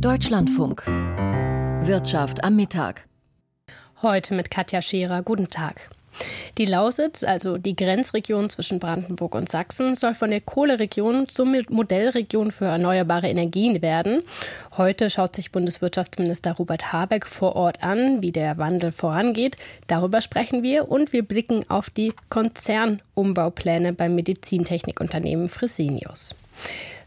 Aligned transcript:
Deutschlandfunk. 0.00 0.84
Wirtschaft 0.86 2.44
am 2.44 2.54
Mittag. 2.56 3.04
Heute 4.02 4.34
mit 4.34 4.50
Katja 4.50 4.82
Scherer. 4.82 5.22
Guten 5.22 5.48
Tag. 5.48 5.88
Die 6.58 6.66
Lausitz, 6.66 7.24
also 7.24 7.56
die 7.56 7.74
Grenzregion 7.74 8.50
zwischen 8.50 8.78
Brandenburg 8.78 9.34
und 9.34 9.48
Sachsen, 9.48 9.94
soll 9.94 10.14
von 10.14 10.30
der 10.30 10.42
Kohleregion 10.42 11.28
zur 11.28 11.46
Modellregion 11.70 12.50
für 12.50 12.66
erneuerbare 12.66 13.28
Energien 13.28 13.80
werden. 13.80 14.22
Heute 14.76 15.08
schaut 15.08 15.34
sich 15.34 15.50
Bundeswirtschaftsminister 15.50 16.52
Robert 16.52 16.92
Habeck 16.92 17.26
vor 17.26 17.56
Ort 17.56 17.82
an, 17.82 18.20
wie 18.20 18.32
der 18.32 18.58
Wandel 18.58 18.92
vorangeht. 18.92 19.56
Darüber 19.86 20.20
sprechen 20.20 20.62
wir 20.62 20.90
und 20.90 21.14
wir 21.14 21.22
blicken 21.22 21.64
auf 21.70 21.88
die 21.88 22.12
Konzernumbaupläne 22.28 23.94
beim 23.94 24.14
Medizintechnikunternehmen 24.14 25.48
Fresenius. 25.48 26.34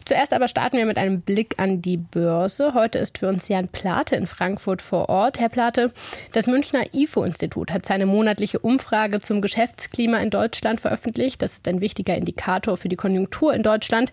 Zuerst 0.05 0.33
aber 0.33 0.47
starten 0.47 0.77
wir 0.77 0.85
mit 0.85 0.97
einem 0.97 1.21
Blick 1.21 1.55
an 1.57 1.81
die 1.81 1.97
Börse. 1.97 2.73
Heute 2.73 2.97
ist 2.97 3.19
für 3.19 3.27
uns 3.27 3.47
Jan 3.47 3.67
Plate 3.67 4.15
in 4.15 4.27
Frankfurt 4.27 4.81
vor 4.81 5.09
Ort. 5.09 5.39
Herr 5.39 5.49
Plate, 5.49 5.91
das 6.31 6.47
Münchner 6.47 6.93
IFO-Institut 6.93 7.71
hat 7.71 7.85
seine 7.85 8.05
monatliche 8.05 8.59
Umfrage 8.59 9.19
zum 9.19 9.41
Geschäftsklima 9.41 10.17
in 10.17 10.29
Deutschland 10.29 10.81
veröffentlicht. 10.81 11.41
Das 11.41 11.53
ist 11.53 11.67
ein 11.67 11.81
wichtiger 11.81 12.15
Indikator 12.15 12.77
für 12.77 12.89
die 12.89 12.95
Konjunktur 12.95 13.53
in 13.53 13.61
Deutschland. 13.61 14.11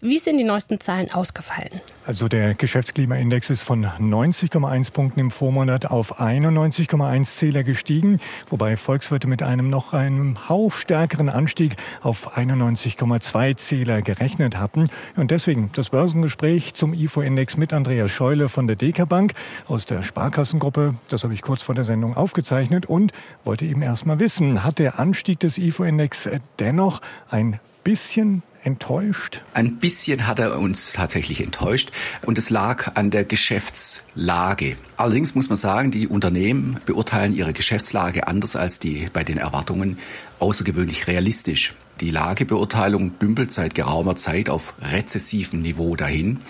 Wie 0.00 0.18
sind 0.18 0.38
die 0.38 0.44
neuesten 0.44 0.80
Zahlen 0.80 1.10
ausgefallen? 1.10 1.80
Also 2.06 2.28
der 2.28 2.54
Geschäftsklimaindex 2.54 3.50
ist 3.50 3.62
von 3.62 3.84
90,1 3.84 4.92
Punkten 4.92 5.20
im 5.20 5.30
Vormonat 5.30 5.86
auf 5.86 6.20
91,1 6.20 7.24
Zähler 7.24 7.62
gestiegen, 7.62 8.20
wobei 8.48 8.76
Volkswirte 8.76 9.26
mit 9.26 9.42
einem 9.42 9.70
noch 9.70 9.92
einem 9.92 10.48
Hauch 10.48 10.72
stärkeren 10.72 11.28
Anstieg 11.28 11.76
auf 12.02 12.36
91,2 12.36 13.56
Zähler 13.56 14.02
gerechnet 14.02 14.58
hatten. 14.58 14.88
Und 15.16 15.25
deswegen 15.30 15.70
das 15.74 15.90
Börsengespräch 15.90 16.74
zum 16.74 16.92
IFO-Index 16.92 17.56
mit 17.56 17.72
Andreas 17.72 18.10
Scheule 18.10 18.48
von 18.48 18.66
der 18.66 18.76
DK 18.76 19.08
Bank 19.08 19.34
aus 19.66 19.86
der 19.86 20.02
Sparkassengruppe. 20.02 20.94
Das 21.08 21.24
habe 21.24 21.34
ich 21.34 21.42
kurz 21.42 21.62
vor 21.62 21.74
der 21.74 21.84
Sendung 21.84 22.16
aufgezeichnet 22.16 22.86
und 22.86 23.12
wollte 23.44 23.64
eben 23.64 23.82
erst 23.82 24.06
mal 24.06 24.18
wissen, 24.18 24.64
hat 24.64 24.78
der 24.78 24.98
Anstieg 24.98 25.40
des 25.40 25.58
IFO-Index 25.58 26.28
dennoch 26.58 27.00
ein 27.30 27.60
bisschen 27.84 28.42
enttäuscht? 28.66 29.42
Ein 29.54 29.76
bisschen 29.76 30.26
hat 30.26 30.40
er 30.40 30.58
uns 30.58 30.92
tatsächlich 30.92 31.40
enttäuscht 31.40 31.92
und 32.22 32.36
es 32.36 32.50
lag 32.50 32.96
an 32.96 33.10
der 33.10 33.24
Geschäftslage. 33.24 34.76
Allerdings 34.96 35.34
muss 35.34 35.48
man 35.48 35.56
sagen, 35.56 35.92
die 35.92 36.08
Unternehmen 36.08 36.78
beurteilen 36.84 37.32
ihre 37.32 37.52
Geschäftslage 37.52 38.26
anders 38.26 38.56
als 38.56 38.80
die 38.80 39.08
bei 39.12 39.22
den 39.22 39.38
Erwartungen 39.38 39.98
außergewöhnlich 40.40 41.06
realistisch. 41.06 41.74
Die 42.00 42.10
Lagebeurteilung 42.10 43.18
dümpelt 43.18 43.52
seit 43.52 43.74
geraumer 43.74 44.16
Zeit 44.16 44.50
auf 44.50 44.74
rezessivem 44.82 45.62
Niveau 45.62 45.96
dahin. 45.96 46.40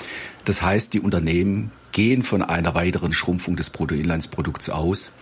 Das 0.45 0.61
heißt, 0.61 0.93
die 0.93 1.01
Unternehmen 1.01 1.71
gehen 1.93 2.25
von 2.25 2.43
einer 2.43 2.75
weiteren 2.75 3.13
Schrumpfung 3.13 3.55
des 3.55 3.71
Bruttoinlandsprodukts 3.71 4.71
aus. 4.71 5.13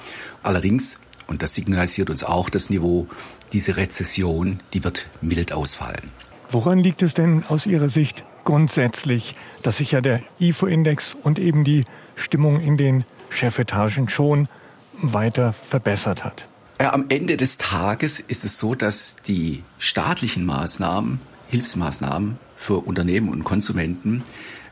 Allerdings, 0.43 0.99
und 1.27 1.43
das 1.43 1.55
signalisiert 1.55 2.09
uns 2.09 2.25
auch 2.25 2.49
das 2.49 2.71
Niveau, 2.71 3.07
diese 3.53 3.77
Rezession, 3.77 4.61
die 4.73 4.83
wird 4.83 5.07
mild 5.21 5.53
ausfallen. 5.53 6.11
Woran 6.51 6.79
liegt 6.79 7.03
es 7.03 7.13
denn 7.15 7.45
aus 7.49 7.67
Ihrer 7.67 7.91
Sicht 7.91 8.25
grundsätzlich, 8.45 9.37
dass 9.63 9.77
sich 9.77 9.93
ja 9.93 10.01
der 10.01 10.23
IFO-Index 10.41 11.15
und 11.23 11.39
eben 11.39 11.65
die 11.65 11.85
Stimmung 12.17 12.61
in 12.61 12.77
den 12.77 13.05
Chefetagen 13.29 14.09
schon 14.09 14.49
weiter 14.95 15.53
verbessert 15.53 16.25
hat? 16.25 16.47
Ja, 16.81 16.93
am 16.93 17.07
Ende 17.09 17.37
des 17.37 17.57
Tages 17.57 18.19
ist 18.19 18.45
es 18.45 18.59
so, 18.59 18.75
dass 18.75 19.17
die 19.17 19.63
staatlichen 19.79 20.45
Maßnahmen, 20.45 21.21
Hilfsmaßnahmen 21.49 22.37
für 22.57 22.79
Unternehmen 22.79 23.29
und 23.29 23.45
Konsumenten, 23.45 24.25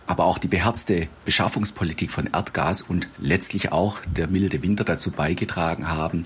aber 0.09 0.25
auch 0.25 0.39
die 0.39 0.49
beherzte 0.49 1.09
Beschaffungspolitik 1.25 2.11
von 2.11 2.29
Erdgas 2.33 2.83
und 2.83 3.09
letztlich 3.19 3.71
auch 3.71 4.01
der 4.17 4.27
milde 4.27 4.63
Winter 4.63 4.83
dazu 4.83 5.13
beigetragen 5.13 5.89
haben, 5.89 6.23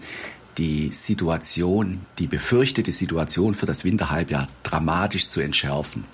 die 0.56 0.88
Situation, 0.92 2.06
die 2.18 2.26
befürchtete 2.26 2.90
Situation 2.90 3.54
für 3.54 3.66
das 3.66 3.84
Winterhalbjahr 3.84 4.48
dramatisch 4.62 5.28
zu 5.28 5.40
entschärfen. 5.40 6.04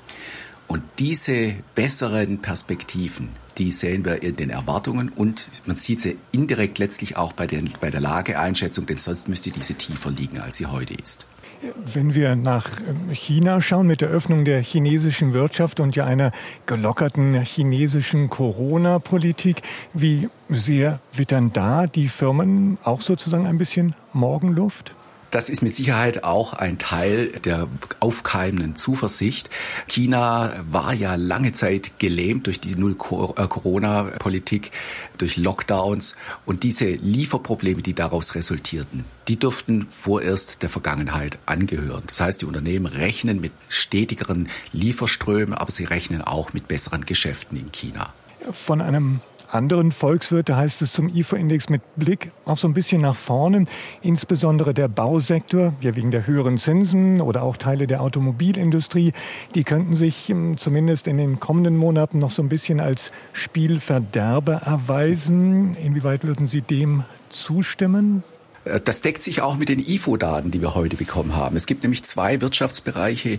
Und 0.69 0.83
diese 0.99 1.55
besseren 1.75 2.39
Perspektiven, 2.39 3.28
die 3.59 3.71
sehen 3.71 4.05
wir 4.05 4.23
in 4.23 4.37
den 4.37 4.50
Erwartungen 4.50 5.11
und 5.11 5.49
man 5.67 5.77
sieht 5.77 6.00
sie 6.00 6.17
indirekt 6.33 6.78
letztlich 6.78 7.17
auch 7.17 7.33
bei, 7.33 7.47
den, 7.47 7.71
bei 7.81 7.91
der 7.91 8.00
Lageeinschätzung, 8.00 8.87
denn 8.87 8.97
sonst 8.97 9.28
müsste 9.28 9.50
diese 9.50 9.75
tiefer 9.75 10.11
liegen, 10.11 10.41
als 10.41 10.56
sie 10.56 10.67
heute 10.67 10.95
ist. 10.95 11.27
Wenn 11.93 12.15
wir 12.15 12.34
nach 12.34 12.81
ähm, 12.81 13.11
China 13.12 13.61
schauen 13.61 13.87
mit 13.87 14.00
der 14.00 14.09
Öffnung 14.09 14.45
der 14.45 14.62
chinesischen 14.62 15.33
Wirtschaft 15.33 15.78
und 15.78 15.95
ja 15.95 16.05
einer 16.05 16.33
gelockerten 16.67 17.41
chinesischen 17.43 18.31
Corona-Politik, 18.31 19.62
wie 19.94 20.29
sehr 20.49 21.00
wittern 21.12 21.53
da 21.53 21.87
die 21.87 22.09
Firmen 22.09 22.79
auch 22.83 23.00
sozusagen 23.00 23.47
ein 23.47 23.59
bisschen 23.59 23.94
Morgenluft? 24.12 24.94
Das 25.32 25.48
ist 25.48 25.62
mit 25.62 25.75
Sicherheit 25.75 26.25
auch 26.25 26.53
ein 26.53 26.76
Teil 26.76 27.28
der 27.28 27.66
aufkeimenden 28.00 28.76
Zuversicht. 28.76 29.48
China 29.88 30.53
war 30.70 30.93
ja 30.93 31.15
lange 31.15 31.54
Zeit 31.54 31.98
gelähmt 31.98 32.47
durch 32.47 32.60
die 32.60 32.76
Null-Corona-Politik, 32.76 34.72
durch 35.16 35.38
Lockdowns 35.38 36.16
und 36.44 36.65
diese 36.65 36.91
Lieferprobleme, 36.91 37.81
die 37.81 37.94
daraus 37.94 38.34
resultierten, 38.34 39.06
die 39.26 39.38
dürften 39.38 39.87
vorerst 39.88 40.62
der 40.62 40.69
Vergangenheit 40.69 41.38
angehören. 41.47 42.03
Das 42.06 42.20
heißt, 42.20 42.43
die 42.43 42.47
Unternehmen 42.47 42.84
rechnen 42.84 43.41
mit 43.41 43.53
stetigeren 43.70 44.50
Lieferströmen, 44.75 45.54
aber 45.54 45.70
sie 45.70 45.84
rechnen 45.84 46.20
auch 46.20 46.53
mit 46.53 46.69
besseren 46.69 47.06
Geschäften 47.06 47.56
in 47.59 47.72
China. 47.72 48.12
Von 48.50 48.82
einem 48.82 49.22
anderen 49.52 49.92
Volkswirte 49.92 50.56
heißt 50.56 50.82
es 50.82 50.92
zum 50.92 51.08
IFO-Index 51.08 51.68
mit 51.68 51.82
Blick 51.96 52.32
auf 52.44 52.58
so 52.58 52.68
ein 52.68 52.74
bisschen 52.74 53.02
nach 53.02 53.16
vorne, 53.16 53.66
insbesondere 54.00 54.74
der 54.74 54.88
Bausektor, 54.88 55.74
ja 55.80 55.94
wegen 55.94 56.10
der 56.10 56.26
höheren 56.26 56.58
Zinsen 56.58 57.20
oder 57.20 57.42
auch 57.42 57.56
Teile 57.56 57.86
der 57.86 58.00
Automobilindustrie, 58.00 59.12
die 59.54 59.64
könnten 59.64 59.94
sich 59.94 60.28
hm, 60.28 60.56
zumindest 60.56 61.06
in 61.06 61.18
den 61.18 61.38
kommenden 61.40 61.76
Monaten 61.76 62.18
noch 62.18 62.30
so 62.30 62.42
ein 62.42 62.48
bisschen 62.48 62.80
als 62.80 63.12
Spielverderber 63.32 64.62
erweisen. 64.64 65.74
Inwieweit 65.74 66.24
würden 66.24 66.46
Sie 66.46 66.62
dem 66.62 67.04
zustimmen? 67.28 68.24
Äh, 68.65 68.81
das 68.81 69.00
deckt 69.00 69.23
sich 69.23 69.41
auch 69.41 69.56
mit 69.56 69.69
den 69.69 69.78
IFO-Daten, 69.78 70.50
die 70.50 70.61
wir 70.61 70.75
heute 70.75 70.97
bekommen 70.97 71.34
haben. 71.37 71.56
Es 71.56 71.67
gibt 71.67 71.83
nämlich 71.83 72.05
zwei 72.05 72.41
Wirtschaftsbereiche, 72.41 73.39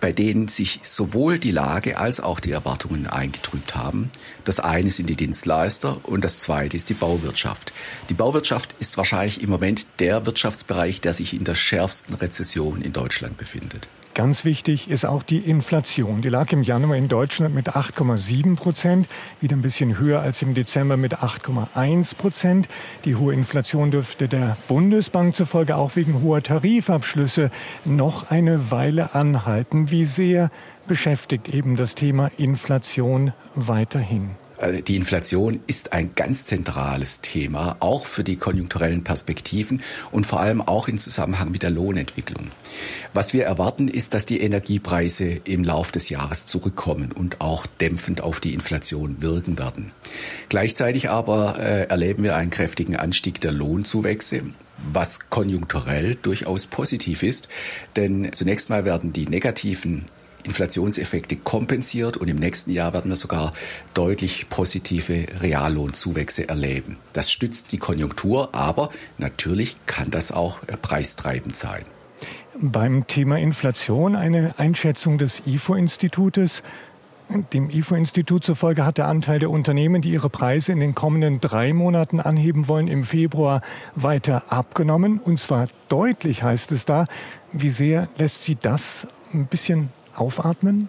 bei 0.00 0.12
denen 0.12 0.48
sich 0.48 0.80
sowohl 0.82 1.38
die 1.38 1.50
Lage 1.50 1.98
als 1.98 2.20
auch 2.20 2.40
die 2.40 2.52
Erwartungen 2.52 3.06
eingetrübt 3.06 3.74
haben. 3.74 4.10
Das 4.44 4.60
eine 4.60 4.90
sind 4.90 5.08
die 5.08 5.16
Dienstleister 5.16 6.00
und 6.04 6.24
das 6.24 6.38
zweite 6.38 6.76
ist 6.76 6.88
die 6.88 6.94
Bauwirtschaft. 6.94 7.72
Die 8.08 8.14
Bauwirtschaft 8.14 8.74
ist 8.78 8.96
wahrscheinlich 8.96 9.42
im 9.42 9.50
Moment 9.50 9.86
der 9.98 10.26
Wirtschaftsbereich, 10.26 11.00
der 11.00 11.12
sich 11.12 11.34
in 11.34 11.44
der 11.44 11.54
schärfsten 11.54 12.14
Rezession 12.14 12.82
in 12.82 12.92
Deutschland 12.92 13.36
befindet. 13.36 13.88
Ganz 14.14 14.44
wichtig 14.44 14.90
ist 14.90 15.06
auch 15.06 15.22
die 15.22 15.38
Inflation. 15.38 16.20
Die 16.20 16.28
lag 16.28 16.52
im 16.52 16.62
Januar 16.62 16.96
in 16.96 17.08
Deutschland 17.08 17.54
mit 17.54 17.70
8,7 17.70 18.56
Prozent, 18.56 19.08
wieder 19.40 19.56
ein 19.56 19.62
bisschen 19.62 19.98
höher 19.98 20.20
als 20.20 20.42
im 20.42 20.52
Dezember 20.52 20.98
mit 20.98 21.20
8,1 21.20 22.14
Prozent. 22.16 22.68
Die 23.06 23.16
hohe 23.16 23.32
Inflation 23.32 23.90
dürfte 23.90 24.28
der 24.28 24.58
Bundesbank 24.68 25.34
zufolge 25.34 25.76
auch 25.76 25.96
wegen 25.96 26.20
hoher 26.20 26.42
Tarifabschlüsse 26.42 27.50
noch 27.86 28.30
eine 28.30 28.70
Weile 28.70 29.14
anhalten. 29.14 29.90
Wie 29.90 30.04
sehr 30.04 30.50
beschäftigt 30.86 31.48
eben 31.48 31.76
das 31.76 31.94
Thema 31.94 32.30
Inflation 32.36 33.32
weiterhin? 33.54 34.41
Also 34.62 34.80
die 34.80 34.94
Inflation 34.94 35.58
ist 35.66 35.92
ein 35.92 36.14
ganz 36.14 36.44
zentrales 36.44 37.20
Thema, 37.20 37.76
auch 37.80 38.06
für 38.06 38.22
die 38.22 38.36
konjunkturellen 38.36 39.02
Perspektiven 39.02 39.82
und 40.12 40.24
vor 40.24 40.38
allem 40.38 40.60
auch 40.60 40.86
im 40.86 40.98
Zusammenhang 40.98 41.50
mit 41.50 41.64
der 41.64 41.70
Lohnentwicklung. 41.70 42.46
Was 43.12 43.32
wir 43.32 43.44
erwarten, 43.44 43.88
ist, 43.88 44.14
dass 44.14 44.24
die 44.24 44.40
Energiepreise 44.40 45.40
im 45.44 45.64
Lauf 45.64 45.90
des 45.90 46.10
Jahres 46.10 46.46
zurückkommen 46.46 47.10
und 47.10 47.40
auch 47.40 47.66
dämpfend 47.66 48.20
auf 48.20 48.38
die 48.38 48.54
Inflation 48.54 49.20
wirken 49.20 49.58
werden. 49.58 49.90
Gleichzeitig 50.48 51.10
aber 51.10 51.58
äh, 51.58 51.88
erleben 51.88 52.22
wir 52.22 52.36
einen 52.36 52.50
kräftigen 52.50 52.94
Anstieg 52.94 53.40
der 53.40 53.50
Lohnzuwächse 53.50 54.44
was 54.92 55.30
konjunkturell 55.30 56.16
durchaus 56.16 56.66
positiv 56.66 57.22
ist, 57.22 57.48
denn 57.94 58.32
zunächst 58.32 58.68
mal 58.68 58.84
werden 58.84 59.12
die 59.12 59.28
negativen 59.28 60.06
Inflationseffekte 60.44 61.36
kompensiert 61.36 62.16
und 62.16 62.28
im 62.28 62.36
nächsten 62.36 62.70
Jahr 62.70 62.92
werden 62.92 63.10
wir 63.10 63.16
sogar 63.16 63.52
deutlich 63.94 64.48
positive 64.48 65.26
Reallohnzuwächse 65.40 66.48
erleben. 66.48 66.96
Das 67.12 67.30
stützt 67.30 67.72
die 67.72 67.78
Konjunktur, 67.78 68.50
aber 68.54 68.90
natürlich 69.18 69.76
kann 69.86 70.10
das 70.10 70.32
auch 70.32 70.60
preistreibend 70.82 71.54
sein. 71.54 71.84
Beim 72.60 73.06
Thema 73.06 73.38
Inflation 73.38 74.14
eine 74.14 74.54
Einschätzung 74.58 75.18
des 75.18 75.42
IFO-Institutes. 75.46 76.62
Dem 77.52 77.70
IFO-Institut 77.70 78.44
zufolge 78.44 78.84
hat 78.84 78.98
der 78.98 79.06
Anteil 79.06 79.38
der 79.38 79.48
Unternehmen, 79.48 80.02
die 80.02 80.10
ihre 80.10 80.28
Preise 80.28 80.72
in 80.72 80.80
den 80.80 80.94
kommenden 80.94 81.40
drei 81.40 81.72
Monaten 81.72 82.20
anheben 82.20 82.68
wollen, 82.68 82.88
im 82.88 83.04
Februar 83.04 83.62
weiter 83.94 84.52
abgenommen. 84.52 85.18
Und 85.18 85.40
zwar 85.40 85.68
deutlich 85.88 86.42
heißt 86.42 86.72
es 86.72 86.84
da. 86.84 87.06
Wie 87.52 87.70
sehr 87.70 88.08
lässt 88.18 88.44
Sie 88.44 88.56
das 88.60 89.08
ein 89.32 89.46
bisschen 89.46 89.88
aufatmen? 90.14 90.88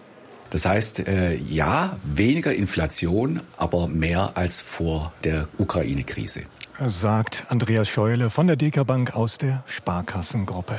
Das 0.50 0.66
heißt, 0.66 1.08
äh, 1.08 1.34
ja, 1.36 1.96
weniger 2.04 2.54
Inflation, 2.54 3.40
aber 3.56 3.88
mehr 3.88 4.36
als 4.36 4.60
vor 4.60 5.12
der 5.24 5.48
Ukraine-Krise. 5.58 6.44
Sagt 6.86 7.44
Andreas 7.48 7.88
Scheule 7.88 8.30
von 8.30 8.46
der 8.46 8.56
DK 8.56 8.84
Bank 8.84 9.16
aus 9.16 9.38
der 9.38 9.64
Sparkassengruppe. 9.66 10.78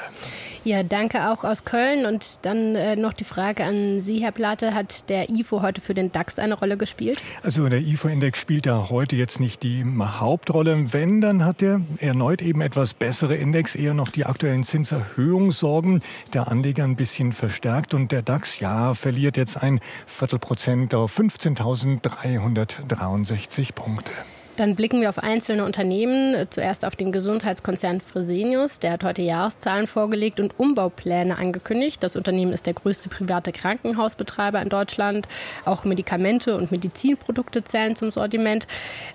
Ja, 0.65 0.81
danke 0.81 1.29
auch 1.29 1.43
aus 1.43 1.63
Köln. 1.63 2.07
Und 2.07 2.43
dann 2.43 2.75
äh, 2.75 2.95
noch 2.95 3.13
die 3.13 3.23
Frage 3.23 3.63
an 3.63 3.99
Sie, 3.99 4.23
Herr 4.23 4.31
Plate. 4.31 4.73
Hat 4.73 5.11
der 5.11 5.29
IFO 5.29 5.61
heute 5.61 5.79
für 5.79 5.93
den 5.93 6.11
DAX 6.11 6.39
eine 6.39 6.55
Rolle 6.55 6.75
gespielt? 6.75 7.21
Also 7.43 7.69
der 7.69 7.81
IFO-Index 7.81 8.39
spielt 8.39 8.65
da 8.65 8.89
heute 8.89 9.15
jetzt 9.15 9.39
nicht 9.39 9.61
die 9.61 9.85
Hauptrolle. 9.85 10.91
Wenn, 10.91 11.21
dann 11.21 11.45
hat 11.45 11.61
der 11.61 11.81
erneut 11.99 12.41
eben 12.41 12.61
etwas 12.61 12.95
bessere 12.95 13.35
Index 13.35 13.75
eher 13.75 13.93
noch 13.93 14.09
die 14.09 14.25
aktuellen 14.25 14.63
Zinserhöhungssorgen 14.63 16.01
der 16.33 16.47
Anleger 16.47 16.83
ein 16.83 16.95
bisschen 16.95 17.31
verstärkt. 17.31 17.93
Und 17.93 18.11
der 18.11 18.23
DAX, 18.23 18.59
ja, 18.59 18.95
verliert 18.95 19.37
jetzt 19.37 19.61
ein 19.61 19.79
Viertelprozent 20.07 20.95
auf 20.95 21.15
15.363 21.15 23.71
Punkte. 23.73 24.13
Dann 24.57 24.75
blicken 24.75 25.01
wir 25.01 25.09
auf 25.09 25.19
einzelne 25.19 25.65
Unternehmen. 25.65 26.47
Zuerst 26.49 26.85
auf 26.85 26.95
den 26.95 27.11
Gesundheitskonzern 27.11 27.99
Fresenius. 27.99 28.79
Der 28.79 28.91
hat 28.91 29.03
heute 29.03 29.21
Jahreszahlen 29.21 29.85
vorgelegt 29.85 30.39
und 30.39 30.57
Umbaupläne 30.57 31.37
angekündigt. 31.37 32.01
Das 32.01 32.15
Unternehmen 32.15 32.53
ist 32.53 32.65
der 32.65 32.73
größte 32.73 33.09
private 33.09 33.51
Krankenhausbetreiber 33.51 34.61
in 34.61 34.69
Deutschland. 34.69 35.27
Auch 35.65 35.83
Medikamente 35.83 36.55
und 36.55 36.71
Medizinprodukte 36.71 37.65
zählen 37.65 37.97
zum 37.97 38.11
Sortiment. 38.11 38.65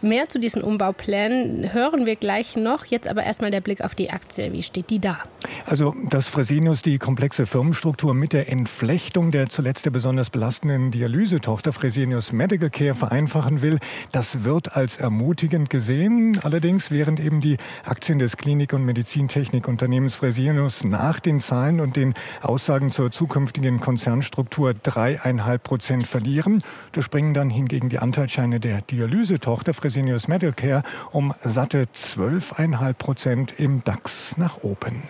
Mehr 0.03 0.29
zu 0.29 0.39
diesen 0.39 0.63
Umbauplänen 0.63 1.73
hören 1.73 2.05
wir 2.05 2.17
gleich 2.17 2.57
noch. 2.57 2.85
Jetzt 2.85 3.09
aber 3.09 3.25
erstmal 3.25 3.51
der 3.51 3.63
Blick 3.63 3.81
auf 3.81 3.95
die 3.95 4.11
Aktie. 4.11 4.53
Wie 4.53 4.63
steht 4.63 4.91
die 4.91 4.99
da? 4.99 5.21
Also, 5.65 5.95
dass 6.11 6.29
Fresenius 6.29 6.83
die 6.83 6.99
komplexe 6.99 7.47
Firmenstruktur 7.47 8.13
mit 8.13 8.35
der 8.35 8.53
Entflechtung 8.53 9.31
der 9.31 9.49
zuletzt 9.49 9.87
der 9.87 9.91
besonders 9.91 10.29
belastenden 10.29 10.91
Dialysetochter 10.91 11.73
Fresenius 11.73 12.31
Medical 12.33 12.69
Care 12.69 12.95
vereinfachen 12.95 13.63
will, 13.63 13.79
das 14.13 14.45
wird 14.45 14.77
als 14.77 14.99
ermutigend 14.99 15.30
ermutigend 15.31 15.71
gesehen. 15.71 16.41
Allerdings, 16.43 16.91
während 16.91 17.21
eben 17.21 17.41
die 17.41 17.57
Aktien 17.85 18.19
des 18.19 18.37
Klinik- 18.37 18.73
und 18.73 18.85
Medizintechnikunternehmens 18.85 20.17
Fresenius 20.17 20.83
nach 20.83 21.21
den 21.21 21.39
Zahlen 21.39 21.79
und 21.79 21.95
den 21.95 22.15
Aussagen 22.43 22.91
zur 22.91 23.13
zukünftigen 23.13 23.79
Konzernstruktur 23.79 24.75
dreieinhalb 24.75 25.63
Prozent 25.63 26.09
verlieren, 26.09 26.65
da 26.93 27.03
springen 27.03 27.33
dann 27.33 27.49
hingegen 27.49 27.91
die 27.91 28.01
Anteilsscheine 28.01 28.59
der 28.59 28.81
Dialysetochter 28.81 29.73
Fresenius 29.73 30.27
Medicare 30.27 30.83
um 31.13 31.33
satte 31.45 31.85
zwölfeinhalb 31.93 32.99
Prozent 32.99 33.55
im 33.57 33.85
DAX 33.85 34.37
nach 34.37 34.65
oben. 34.65 35.05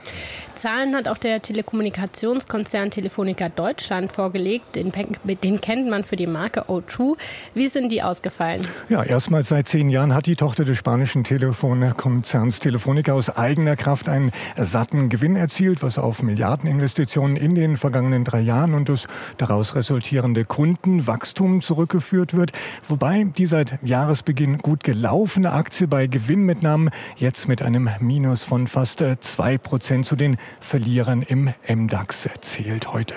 Zahlen 0.60 0.94
hat 0.94 1.08
auch 1.08 1.16
der 1.16 1.40
Telekommunikationskonzern 1.40 2.90
Telefonica 2.90 3.48
Deutschland 3.48 4.12
vorgelegt. 4.12 4.76
Den, 4.76 4.92
den, 5.24 5.60
kennt 5.62 5.88
man 5.88 6.04
für 6.04 6.16
die 6.16 6.26
Marke 6.26 6.64
O2. 6.64 7.16
Wie 7.54 7.68
sind 7.68 7.90
die 7.90 8.02
ausgefallen? 8.02 8.66
Ja, 8.90 9.02
erstmals 9.02 9.48
seit 9.48 9.68
zehn 9.68 9.88
Jahren 9.88 10.09
hat 10.14 10.26
die 10.26 10.36
Tochter 10.36 10.64
des 10.64 10.78
spanischen 10.78 11.24
Telefonkonzerns 11.24 12.58
Telefonica 12.58 13.12
aus 13.12 13.36
eigener 13.36 13.76
Kraft 13.76 14.08
einen 14.08 14.32
satten 14.56 15.08
Gewinn 15.08 15.36
erzielt, 15.36 15.82
was 15.82 15.98
auf 15.98 16.22
Milliardeninvestitionen 16.22 17.36
in 17.36 17.54
den 17.54 17.76
vergangenen 17.76 18.24
drei 18.24 18.40
Jahren 18.40 18.74
und 18.74 18.88
das 18.88 19.08
daraus 19.38 19.74
resultierende 19.74 20.44
Kundenwachstum 20.44 21.62
zurückgeführt 21.62 22.34
wird. 22.34 22.52
Wobei 22.88 23.24
die 23.24 23.46
seit 23.46 23.78
Jahresbeginn 23.82 24.58
gut 24.58 24.84
gelaufene 24.84 25.52
Aktie 25.52 25.86
bei 25.86 26.06
Gewinnmitnahmen 26.06 26.90
jetzt 27.16 27.48
mit 27.48 27.62
einem 27.62 27.88
Minus 28.00 28.44
von 28.44 28.66
fast 28.66 29.04
zwei 29.20 29.58
Prozent 29.58 30.06
zu 30.06 30.16
den 30.16 30.36
Verlierern 30.60 31.22
im 31.22 31.52
MDAX 31.68 32.28
zählt 32.40 32.92
heute. 32.92 33.14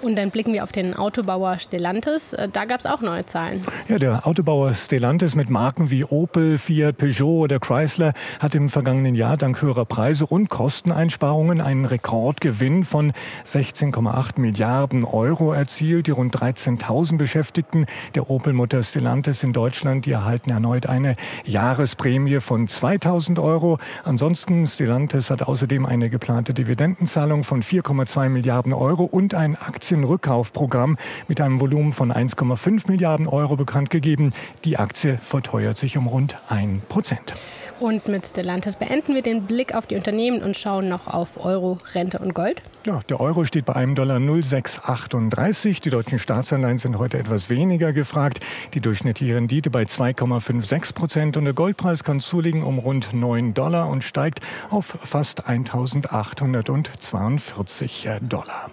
Und 0.00 0.16
dann 0.16 0.30
blicken 0.30 0.52
wir 0.52 0.62
auf 0.62 0.70
den 0.70 0.94
Autobauer 0.94 1.58
Stellantis. 1.58 2.32
Äh, 2.32 2.48
da 2.52 2.66
gab 2.66 2.78
es 2.78 2.86
auch 2.86 3.00
neue 3.00 3.26
Zahlen. 3.26 3.64
Ja, 3.88 3.98
der 3.98 4.26
Autobauer 4.26 4.72
Stellantis 4.74 5.34
mit 5.34 5.50
Marken 5.50 5.90
wie 5.90 6.04
Opel, 6.04 6.56
Fiat, 6.58 6.98
Peugeot 6.98 7.40
oder 7.40 7.58
Chrysler 7.58 8.12
hat 8.38 8.54
im 8.54 8.68
vergangenen 8.68 9.16
Jahr 9.16 9.36
dank 9.36 9.60
höherer 9.60 9.86
Preise 9.86 10.24
und 10.24 10.50
Kosteneinsparungen 10.50 11.60
einen 11.60 11.84
Rekordgewinn 11.84 12.84
von 12.84 13.12
16,8 13.44 14.40
Milliarden 14.40 15.04
Euro 15.04 15.52
erzielt. 15.52 16.06
Die 16.06 16.12
rund 16.12 16.36
13.000 16.36 17.16
Beschäftigten 17.16 17.86
der 18.14 18.30
Opel-Mutter 18.30 18.84
Stellantis 18.84 19.42
in 19.42 19.52
Deutschland, 19.52 20.06
die 20.06 20.12
erhalten 20.12 20.50
erneut 20.50 20.86
eine 20.86 21.16
Jahresprämie 21.44 22.38
von 22.38 22.68
2.000 22.68 23.42
Euro. 23.42 23.78
Ansonsten 24.04 24.64
Stellantis 24.68 25.28
hat 25.30 25.42
außerdem 25.42 25.86
eine 25.86 26.08
geplante 26.08 26.54
Dividendenzahlung 26.54 27.42
von 27.42 27.64
4,2 27.64 28.28
Milliarden 28.28 28.72
Euro 28.72 29.02
und 29.02 29.34
ein 29.34 29.56
Aktien 29.56 29.87
Aktienrückkaufprogramm 29.88 30.98
mit 31.28 31.40
einem 31.40 31.62
Volumen 31.62 31.92
von 31.92 32.12
1,5 32.12 32.90
Milliarden 32.90 33.26
Euro 33.26 33.56
bekannt 33.56 33.88
gegeben. 33.88 34.34
Die 34.66 34.78
Aktie 34.78 35.16
verteuert 35.16 35.78
sich 35.78 35.96
um 35.96 36.08
rund 36.08 36.36
1 36.50 36.82
Prozent. 36.90 37.32
Und 37.80 38.06
mit 38.06 38.26
Stellantis 38.26 38.76
beenden 38.76 39.14
wir 39.14 39.22
den 39.22 39.46
Blick 39.46 39.74
auf 39.74 39.86
die 39.86 39.96
Unternehmen 39.96 40.42
und 40.42 40.58
schauen 40.58 40.90
noch 40.90 41.06
auf 41.06 41.42
Euro, 41.42 41.78
Rente 41.94 42.18
und 42.18 42.34
Gold. 42.34 42.60
Ja, 42.84 43.00
der 43.08 43.18
Euro 43.18 43.46
steht 43.46 43.64
bei 43.64 43.76
einem 43.76 43.94
Dollar 43.94 44.18
0,638. 44.18 45.80
Die 45.80 45.88
deutschen 45.88 46.18
Staatsanleihen 46.18 46.78
sind 46.78 46.98
heute 46.98 47.18
etwas 47.18 47.48
weniger 47.48 47.94
gefragt. 47.94 48.40
Die 48.74 48.80
durchschnittliche 48.80 49.36
Rendite 49.36 49.70
bei 49.70 49.84
2,56 49.84 50.92
Prozent 50.92 51.38
und 51.38 51.44
der 51.44 51.54
Goldpreis 51.54 52.04
kann 52.04 52.20
zulegen 52.20 52.62
um 52.62 52.78
rund 52.78 53.14
9 53.14 53.54
Dollar 53.54 53.88
und 53.88 54.04
steigt 54.04 54.40
auf 54.68 54.84
fast 54.86 55.48
1842 55.48 58.06
Dollar. 58.20 58.68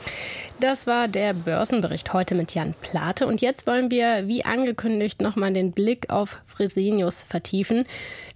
Das 0.61 0.87
war 0.87 1.09
der 1.09 1.33
Börsenbericht 1.33 2.13
heute 2.13 2.33
mit 2.33 2.53
Jan 2.53 2.75
Plate. 2.81 3.27
Und 3.27 3.41
jetzt 3.41 3.67
wollen 3.67 3.91
wir, 3.91 4.27
wie 4.27 4.45
angekündigt, 4.45 5.21
nochmal 5.21 5.51
den 5.51 5.73
Blick 5.73 6.09
auf 6.09 6.41
Fresenius 6.45 7.23
vertiefen. 7.23 7.85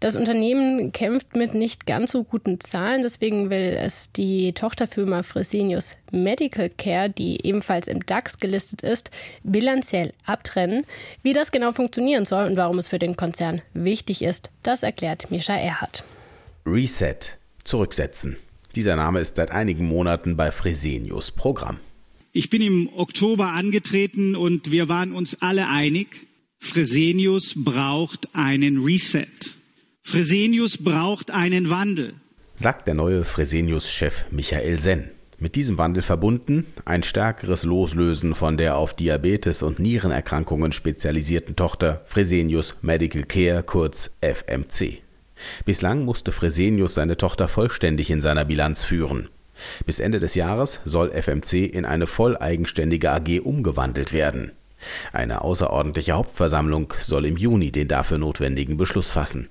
Das 0.02 0.18
Unternehmen 0.18 0.92
kämpft 0.92 1.38
mit 1.38 1.54
nicht 1.54 1.86
ganz 1.86 2.12
so 2.12 2.26
guten 2.26 2.60
Zahlen. 2.60 3.04
Deswegen 3.04 3.50
will 3.50 3.78
es 3.80 4.12
die 4.12 4.52
Tochterfirma 4.52 5.24
Fresenius 5.24 5.96
Medical 6.12 6.70
Care, 6.70 7.10
die 7.10 7.46
ebenfalls 7.48 7.88
im 7.88 8.06
DAX 8.06 8.38
gelistet 8.40 8.82
ist, 8.84 9.12
bilanziell 9.44 10.12
abtrennen. 10.26 10.86
Wie 11.24 11.32
das 11.32 11.52
genau 11.52 11.72
funktionieren 11.72 12.26
soll 12.26 12.46
und 12.46 12.58
warum 12.58 12.80
es 12.80 12.90
für 12.90 13.00
den 13.00 13.16
Konzern 13.16 13.62
wichtig 13.74 14.24
ist, 14.24 14.50
das 14.62 14.84
erklärt 14.84 15.32
Mischa 15.32 15.56
Erhardt. 15.56 16.04
Reset. 16.66 17.38
Zurücksetzen. 17.64 18.36
Dieser 18.76 18.98
Name 18.98 19.22
ist 19.22 19.38
seit 19.38 19.52
einigen 19.52 19.86
Monaten 19.86 20.36
bei 20.36 20.52
Fresenius 20.52 21.32
Programm. 21.32 21.80
Ich 22.40 22.50
bin 22.50 22.62
im 22.62 22.90
Oktober 22.96 23.48
angetreten 23.48 24.34
und 24.38 24.72
wir 24.72 24.88
waren 24.88 25.12
uns 25.12 25.36
alle 25.42 25.68
einig, 25.68 26.26
Fresenius 26.62 27.54
braucht 27.54 28.34
einen 28.34 28.82
Reset. 28.82 29.28
Fresenius 30.04 30.78
braucht 30.78 31.32
einen 31.32 31.70
Wandel. 31.70 32.14
Sagt 32.56 32.88
der 32.88 32.96
neue 32.96 33.26
Fresenius-Chef 33.26 34.24
Michael 34.32 34.80
Senn. 34.80 35.12
Mit 35.38 35.56
diesem 35.56 35.78
Wandel 35.78 36.02
verbunden 36.02 36.66
ein 36.86 37.04
stärkeres 37.04 37.66
Loslösen 37.66 38.34
von 38.36 38.56
der 38.56 38.78
auf 38.78 38.94
Diabetes 38.94 39.62
und 39.62 39.80
Nierenerkrankungen 39.80 40.72
spezialisierten 40.72 41.58
Tochter 41.58 42.06
Fresenius 42.06 42.78
Medical 42.82 43.24
Care, 43.24 43.64
kurz 43.64 44.18
FMC. 44.22 45.00
Bislang 45.66 46.06
musste 46.06 46.32
Fresenius 46.32 46.94
seine 46.94 47.18
Tochter 47.18 47.50
vollständig 47.50 48.10
in 48.10 48.22
seiner 48.22 48.46
Bilanz 48.46 48.86
führen. 48.86 49.28
Bis 49.86 50.00
Ende 50.00 50.20
des 50.20 50.36
Jahres 50.36 50.80
soll 50.84 51.12
FMC 51.12 51.66
in 51.66 51.86
eine 51.86 52.08
voll 52.08 52.38
eigenständige 52.38 53.12
AG 53.12 53.42
umgewandelt 53.42 54.14
werden. 54.14 54.52
Eine 55.12 55.42
außerordentliche 55.42 56.14
Hauptversammlung 56.14 56.94
soll 57.00 57.26
im 57.26 57.38
Juni 57.38 57.72
den 57.72 57.88
dafür 57.88 58.18
notwendigen 58.18 58.78
Beschluss 58.78 59.12
fassen. 59.12 59.50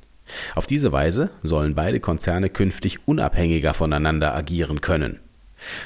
Auf 0.55 0.67
diese 0.67 0.93
Weise 0.93 1.31
sollen 1.43 1.75
beide 1.75 2.01
Konzerne 2.01 2.51
künftig 2.51 3.07
unabhängiger 3.07 3.75
voneinander 3.75 4.35
agieren 4.35 4.81
können. 4.81 5.21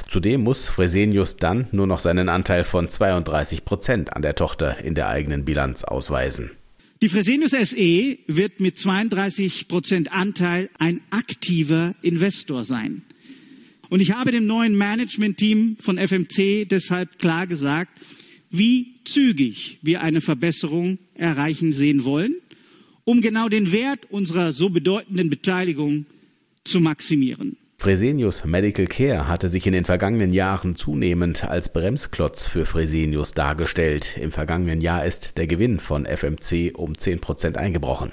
Zudem 0.08 0.42
muss 0.42 0.68
Fresenius 0.68 1.36
dann 1.36 1.66
nur 1.72 1.86
noch 1.86 1.98
seinen 1.98 2.28
Anteil 2.28 2.64
von 2.64 2.88
32 2.88 3.64
Prozent 3.64 4.14
an 4.14 4.22
der 4.22 4.34
Tochter 4.34 4.78
in 4.78 4.94
der 4.94 5.08
eigenen 5.08 5.44
Bilanz 5.44 5.84
ausweisen. 5.84 6.50
Die 7.00 7.08
Fresenius 7.08 7.50
SE 7.50 8.18
wird 8.26 8.60
mit 8.60 8.78
32 8.78 9.66
Prozent 9.66 10.12
Anteil 10.12 10.70
ein 10.78 11.00
aktiver 11.10 11.94
Investor 12.02 12.64
sein. 12.64 13.02
Und 13.92 14.00
ich 14.00 14.12
habe 14.12 14.30
dem 14.30 14.46
neuen 14.46 14.74
Management-Team 14.74 15.76
von 15.78 15.98
FMC 15.98 16.66
deshalb 16.66 17.18
klar 17.18 17.46
gesagt, 17.46 17.90
wie 18.48 18.94
zügig 19.04 19.80
wir 19.82 20.00
eine 20.00 20.22
Verbesserung 20.22 20.98
erreichen 21.12 21.72
sehen 21.72 22.06
wollen, 22.06 22.36
um 23.04 23.20
genau 23.20 23.50
den 23.50 23.70
Wert 23.70 24.10
unserer 24.10 24.54
so 24.54 24.70
bedeutenden 24.70 25.28
Beteiligung 25.28 26.06
zu 26.64 26.80
maximieren. 26.80 27.58
Fresenius 27.76 28.46
Medical 28.46 28.86
Care 28.86 29.28
hatte 29.28 29.50
sich 29.50 29.66
in 29.66 29.74
den 29.74 29.84
vergangenen 29.84 30.32
Jahren 30.32 30.74
zunehmend 30.74 31.44
als 31.44 31.70
Bremsklotz 31.70 32.46
für 32.46 32.64
Fresenius 32.64 33.32
dargestellt. 33.32 34.16
Im 34.16 34.32
vergangenen 34.32 34.80
Jahr 34.80 35.04
ist 35.04 35.36
der 35.36 35.46
Gewinn 35.46 35.78
von 35.78 36.06
FMC 36.06 36.72
um 36.74 36.96
10 36.96 37.20
Prozent 37.20 37.58
eingebrochen. 37.58 38.12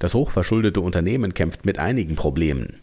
Das 0.00 0.14
hochverschuldete 0.14 0.80
Unternehmen 0.80 1.32
kämpft 1.32 1.64
mit 1.64 1.78
einigen 1.78 2.16
Problemen. 2.16 2.80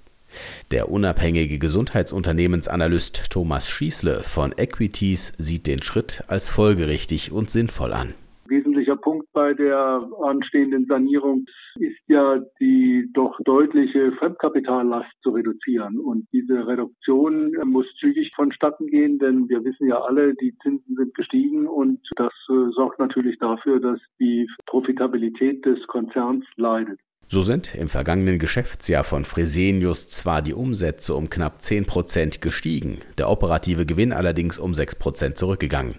Der 0.72 0.90
unabhängige 0.90 1.60
Gesundheitsunternehmensanalyst 1.60 3.32
Thomas 3.32 3.70
Schießle 3.70 4.24
von 4.24 4.54
Equities 4.58 5.34
sieht 5.38 5.68
den 5.68 5.82
Schritt 5.82 6.24
als 6.28 6.50
folgerichtig 6.50 7.32
und 7.32 7.50
sinnvoll 7.50 7.94
an. 7.94 8.14
Wesentlicher 8.48 8.98
Punkt 8.98 9.32
bei 9.34 9.54
der 9.54 10.08
anstehenden 10.22 10.86
Sanierung 10.86 11.46
ist 11.80 11.98
ja 12.08 12.40
die 12.60 13.10
doch 13.14 13.40
deutliche 13.46 14.12
Fremdkapitallast 14.14 15.10
zu 15.22 15.32
reduzieren. 15.32 16.00
Und 16.00 16.28
diese 16.34 16.68
Reduktion 16.68 17.56
muss 17.66 17.86
zügig 18.00 18.32
vonstatten 18.36 18.88
gehen, 18.88 19.18
denn 19.18 19.48
wir 19.50 19.64
wissen 19.64 19.88
ja 19.88 20.02
alle, 20.02 20.36
die 20.36 20.56
Zinsen 20.62 20.96
sind 20.96 21.14
gestiegen 21.16 21.68
und 21.68 22.00
das 22.16 22.34
äh, 22.50 22.70
sorgt 22.76 23.00
natürlich 23.00 23.40
dafür, 23.40 23.80
dass 23.80 24.00
die 24.20 24.48
Profitabilität 24.66 25.66
des 25.66 25.86
Konzerns 25.88 26.46
leidet. 26.56 27.00
So 27.34 27.42
sind 27.42 27.74
im 27.74 27.90
vergangenen 27.90 28.38
Geschäftsjahr 28.38 29.04
von 29.04 29.26
Fresenius 29.26 30.08
zwar 30.08 30.44
die 30.44 30.54
Umsätze 30.54 31.16
um 31.16 31.32
knapp 31.32 31.64
10 31.64 31.88
Prozent 31.88 32.42
gestiegen, 32.44 33.00
der 33.18 33.28
operative 33.28 33.88
Gewinn 33.88 34.14
allerdings 34.14 34.60
um 34.60 34.76
6 34.76 34.98
Prozent 34.98 35.40
zurückgegangen. 35.40 35.96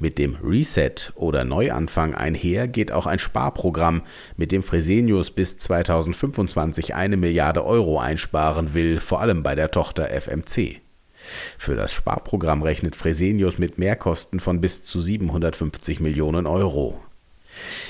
Mit 0.00 0.18
dem 0.18 0.36
Reset 0.44 1.14
oder 1.14 1.44
Neuanfang 1.44 2.14
einher 2.14 2.68
geht 2.68 2.92
auch 2.92 3.06
ein 3.06 3.18
Sparprogramm, 3.18 4.02
mit 4.36 4.52
dem 4.52 4.62
Fresenius 4.62 5.30
bis 5.30 5.56
2025 5.56 6.94
eine 6.94 7.16
Milliarde 7.16 7.64
Euro 7.64 7.98
einsparen 7.98 8.74
will, 8.74 9.00
vor 9.00 9.22
allem 9.22 9.42
bei 9.42 9.54
der 9.54 9.70
Tochter 9.70 10.10
FMC. 10.10 10.82
Für 11.56 11.74
das 11.74 11.90
Sparprogramm 11.90 12.62
rechnet 12.62 12.96
Fresenius 12.96 13.56
mit 13.56 13.78
Mehrkosten 13.78 14.40
von 14.40 14.60
bis 14.60 14.84
zu 14.84 15.00
750 15.00 16.00
Millionen 16.00 16.46
Euro. 16.46 17.00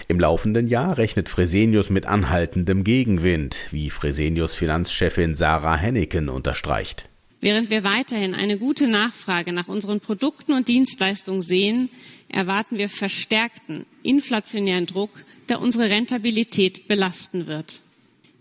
Im 0.08 0.20
laufenden 0.20 0.66
Jahr 0.66 0.98
rechnet 0.98 1.28
Fresenius 1.28 1.90
mit 1.90 2.06
anhaltendem 2.06 2.84
Gegenwind, 2.84 3.58
wie 3.70 3.90
Fresenius 3.90 4.54
Finanzchefin 4.54 5.36
Sarah 5.36 5.76
Henneken 5.76 6.28
unterstreicht. 6.28 7.08
Während 7.40 7.70
wir 7.70 7.84
weiterhin 7.84 8.34
eine 8.34 8.58
gute 8.58 8.86
Nachfrage 8.86 9.52
nach 9.52 9.68
unseren 9.68 10.00
Produkten 10.00 10.52
und 10.52 10.68
Dienstleistungen 10.68 11.40
sehen, 11.40 11.88
erwarten 12.28 12.76
wir 12.76 12.88
verstärkten 12.88 13.86
inflationären 14.02 14.86
Druck, 14.86 15.10
der 15.48 15.60
unsere 15.60 15.88
Rentabilität 15.88 16.86
belasten 16.86 17.46
wird. 17.46 17.80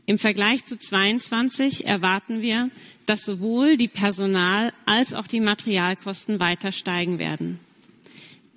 Im 0.06 0.18
Vergleich 0.18 0.66
zu 0.66 0.78
22 0.78 1.86
erwarten 1.86 2.42
wir, 2.42 2.72
dass 3.06 3.26
sowohl 3.26 3.78
die 3.78 3.88
Personal- 3.88 4.74
als 4.86 5.14
auch 5.14 5.28
die 5.28 5.40
Materialkosten 5.40 6.40
weiter 6.40 6.72
steigen 6.72 7.20
werden. 7.20 7.60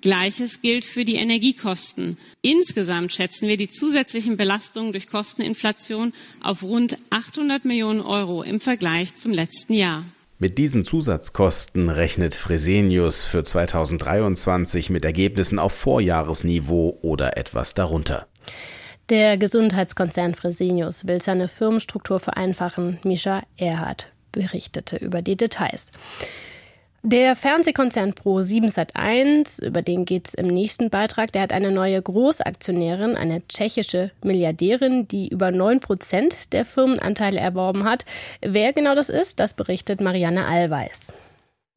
Gleiches 0.03 0.61
gilt 0.61 0.83
für 0.83 1.05
die 1.05 1.15
Energiekosten. 1.15 2.17
Insgesamt 2.41 3.13
schätzen 3.13 3.47
wir 3.47 3.55
die 3.55 3.69
zusätzlichen 3.69 4.35
Belastungen 4.35 4.91
durch 4.91 5.07
Kosteninflation 5.07 6.11
auf 6.41 6.61
rund 6.61 6.97
800 7.09 7.63
Millionen 7.63 8.01
Euro 8.01 8.43
im 8.43 8.59
Vergleich 8.59 9.15
zum 9.15 9.31
letzten 9.31 9.73
Jahr. 9.73 10.03
Mit 10.39 10.57
diesen 10.57 10.83
Zusatzkosten 10.83 11.89
rechnet 11.89 12.35
Fresenius 12.35 13.23
für 13.23 13.45
2023 13.45 14.89
mit 14.89 15.05
Ergebnissen 15.05 15.57
auf 15.57 15.71
Vorjahresniveau 15.71 16.99
oder 17.01 17.37
etwas 17.37 17.73
darunter. 17.73 18.27
Der 19.07 19.37
Gesundheitskonzern 19.37 20.35
Fresenius 20.35 21.07
will 21.07 21.21
seine 21.21 21.47
Firmenstruktur 21.47 22.19
vereinfachen. 22.19 22.99
Misha 23.05 23.43
Erhard 23.55 24.11
berichtete 24.33 24.97
über 24.97 25.21
die 25.21 25.37
Details. 25.37 25.91
Der 27.05 27.35
Fernsehkonzern 27.35 28.13
Pro7 28.13 28.73
Sat1, 28.73 29.61
über 29.61 29.81
den 29.81 30.05
geht 30.05 30.29
es 30.29 30.33
im 30.35 30.47
nächsten 30.47 30.89
Beitrag, 30.89 31.33
der 31.33 31.41
hat 31.41 31.51
eine 31.51 31.69
neue 31.69 32.01
Großaktionärin, 32.01 33.17
eine 33.17 33.45
tschechische 33.45 34.11
Milliardärin, 34.23 35.05
die 35.09 35.27
über 35.27 35.51
9 35.51 35.81
Prozent 35.81 36.53
der 36.53 36.63
Firmenanteile 36.63 37.41
erworben 37.41 37.83
hat. 37.83 38.05
Wer 38.41 38.71
genau 38.71 38.95
das 38.95 39.09
ist, 39.09 39.41
das 39.41 39.53
berichtet 39.53 39.99
Marianne 39.99 40.45
Allweis. 40.45 41.11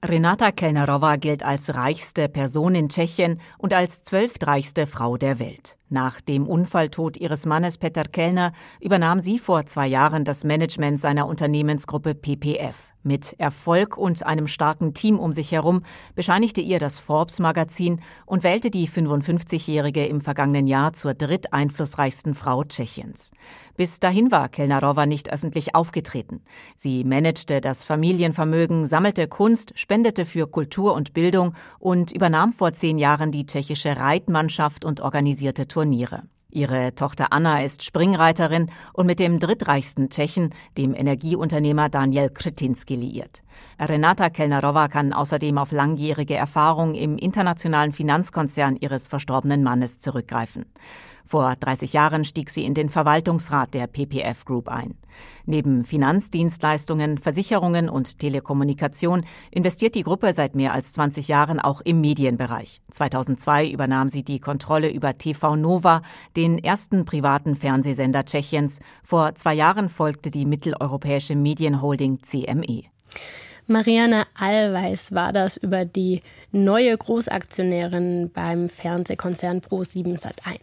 Renata 0.05 0.53
Kellnerova 0.53 1.17
gilt 1.17 1.43
als 1.43 1.75
reichste 1.75 2.29
Person 2.29 2.77
in 2.77 2.89
Tschechien 2.89 3.41
und 3.59 3.75
als 3.75 4.05
zwölftreichste 4.05 4.87
Frau 4.87 5.17
der 5.17 5.41
Welt. 5.41 5.77
Nach 5.89 6.21
dem 6.21 6.47
Unfalltod 6.47 7.17
ihres 7.17 7.47
Mannes 7.47 7.79
Peter 7.79 8.05
Kellner 8.05 8.53
übernahm 8.81 9.19
sie 9.19 9.41
vor 9.41 9.67
zwei 9.67 9.89
Jahren 9.89 10.25
das 10.25 10.45
Management 10.45 11.01
seiner 11.01 11.27
Unternehmensgruppe 11.27 12.15
PPF. 12.15 12.77
Mit 13.07 13.37
Erfolg 13.39 13.97
und 13.97 14.27
einem 14.27 14.49
starken 14.49 14.93
Team 14.93 15.21
um 15.21 15.33
sich 15.33 15.53
herum 15.53 15.83
bescheinigte 16.17 16.61
ihr 16.61 16.81
das 16.81 16.99
Forbes-Magazin 16.99 18.01
und 18.27 18.43
wählte 18.43 18.69
die 18.69 18.89
55-Jährige 18.89 20.07
im 20.07 20.21
vergangenen 20.21 20.67
Jahr 20.67 20.93
zur 20.93 21.15
dritteinflussreichsten 21.15 22.35
Frau 22.35 22.65
Tschechiens. 22.65 23.31
Bis 23.77 24.01
dahin 24.01 24.33
war 24.33 24.49
Kellnerova 24.49 25.07
nicht 25.07 25.33
öffentlich 25.33 25.77
aufgetreten. 25.77 26.41
Sie 26.77 27.05
managte 27.05 27.61
das 27.61 27.85
Familienvermögen, 27.85 28.87
sammelte 28.87 29.29
Kunst, 29.29 29.79
spendete 29.79 30.27
für 30.27 30.49
Kultur 30.49 30.93
und 30.93 31.15
Bildung 31.15 31.55
und 31.79 32.11
übernahm 32.11 32.53
vor 32.53 32.73
zehn 32.73 32.99
Jahren 32.99 33.31
die 33.31 33.47
tschechische 33.47 33.97
Reitmannschaft 33.97 34.85
und 34.85 35.01
organisierte 35.01 35.69
Turniere. 35.69 36.25
Ihre 36.57 36.95
Tochter 36.95 37.35
Anna 37.35 37.63
ist 37.63 37.85
Springreiterin 37.85 38.71
und 38.95 39.05
mit 39.05 39.19
dem 39.19 39.39
drittreichsten 39.39 40.09
Tschechen, 40.09 40.55
dem 40.79 40.95
Energieunternehmer 40.95 41.91
Daniel 41.91 42.31
Kretinsky, 42.31 42.97
liiert. 42.97 43.43
Renata 43.79 44.31
Kellnerova 44.31 44.89
kann 44.89 45.13
außerdem 45.13 45.59
auf 45.59 45.71
langjährige 45.71 46.35
Erfahrung 46.35 46.95
im 46.95 47.19
internationalen 47.19 47.93
Finanzkonzern 47.93 48.77
ihres 48.77 49.07
verstorbenen 49.07 49.63
Mannes 49.63 49.99
zurückgreifen. 49.99 50.65
Vor 51.27 51.57
30 51.57 51.93
Jahren 51.93 52.25
stieg 52.25 52.51
sie 52.51 52.65
in 52.65 52.75
den 52.75 52.89
Verwaltungsrat 52.89 53.75
der 53.75 53.89
PPF 53.89 54.45
Group 54.45 54.69
ein. 54.69 54.95
Neben 55.45 55.85
Finanzdienstleistungen, 55.85 57.19
Versicherungen 57.19 57.89
und 57.89 58.21
Telekommunikation 58.21 59.25
investiert 59.51 59.97
die 59.97 60.05
Gruppe 60.05 60.33
seit 60.33 60.55
mehr 60.55 60.73
als 60.73 60.93
20 60.93 61.27
Jahren 61.27 61.59
auch 61.59 61.81
im 61.81 62.01
Medienbereich. 62.01 62.81
2002 62.93 63.71
übernahm 63.71 64.09
sie 64.09 64.23
die 64.23 64.39
Kontrolle 64.39 64.89
über 64.89 65.19
TV 65.19 65.57
Nova, 65.57 66.03
den 66.37 66.59
ersten 66.59 67.05
privaten 67.05 67.57
Fernsehsender 67.57 68.25
Tschechiens. 68.25 68.79
Vor 69.03 69.35
zwei 69.35 69.55
Jahren 69.55 69.89
folgte 69.89 70.31
die 70.31 70.47
mitteleuropäische 70.47 71.35
Medienholding 71.35 72.23
CME. 72.23 72.85
Marianne 73.67 74.27
Allweis 74.39 75.13
war 75.13 75.33
das 75.33 75.57
über 75.57 75.85
die 75.85 76.23
neue 76.53 76.97
Großaktionärin 76.97 78.31
beim 78.33 78.69
Fernsehkonzern 78.69 79.61
Pro7 79.61 80.21
Sat1. 80.21 80.61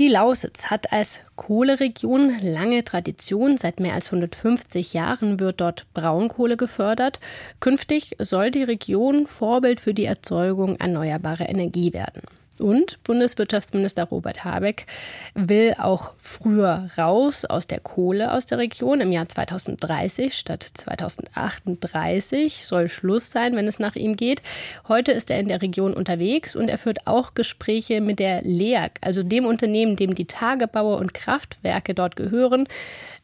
Die 0.00 0.08
Lausitz 0.08 0.64
hat 0.66 0.90
als 0.92 1.20
Kohleregion 1.36 2.38
lange 2.42 2.82
Tradition. 2.82 3.56
Seit 3.56 3.78
mehr 3.78 3.94
als 3.94 4.06
150 4.06 4.94
Jahren 4.94 5.38
wird 5.38 5.60
dort 5.60 5.86
Braunkohle 5.94 6.56
gefördert. 6.56 7.20
Künftig 7.60 8.16
soll 8.18 8.50
die 8.50 8.64
Region 8.64 9.26
Vorbild 9.26 9.80
für 9.80 9.94
die 9.94 10.06
Erzeugung 10.06 10.76
erneuerbarer 10.76 11.48
Energie 11.48 11.92
werden. 11.92 12.22
Und 12.62 13.02
Bundeswirtschaftsminister 13.02 14.04
Robert 14.04 14.44
Habeck 14.44 14.86
will 15.34 15.74
auch 15.78 16.14
früher 16.16 16.88
raus 16.96 17.44
aus 17.44 17.66
der 17.66 17.80
Kohle 17.80 18.32
aus 18.32 18.46
der 18.46 18.58
Region. 18.58 19.00
Im 19.00 19.10
Jahr 19.10 19.28
2030 19.28 20.32
statt 20.32 20.62
2038 20.62 22.64
soll 22.64 22.88
Schluss 22.88 23.32
sein, 23.32 23.56
wenn 23.56 23.66
es 23.66 23.80
nach 23.80 23.96
ihm 23.96 24.14
geht. 24.14 24.42
Heute 24.86 25.10
ist 25.10 25.32
er 25.32 25.40
in 25.40 25.48
der 25.48 25.60
Region 25.60 25.92
unterwegs 25.92 26.54
und 26.54 26.68
er 26.68 26.78
führt 26.78 27.08
auch 27.08 27.34
Gespräche 27.34 28.00
mit 28.00 28.20
der 28.20 28.42
LEAG, 28.42 28.92
also 29.00 29.24
dem 29.24 29.44
Unternehmen, 29.44 29.96
dem 29.96 30.14
die 30.14 30.26
Tagebaue 30.26 30.98
und 30.98 31.14
Kraftwerke 31.14 31.94
dort 31.94 32.14
gehören. 32.14 32.68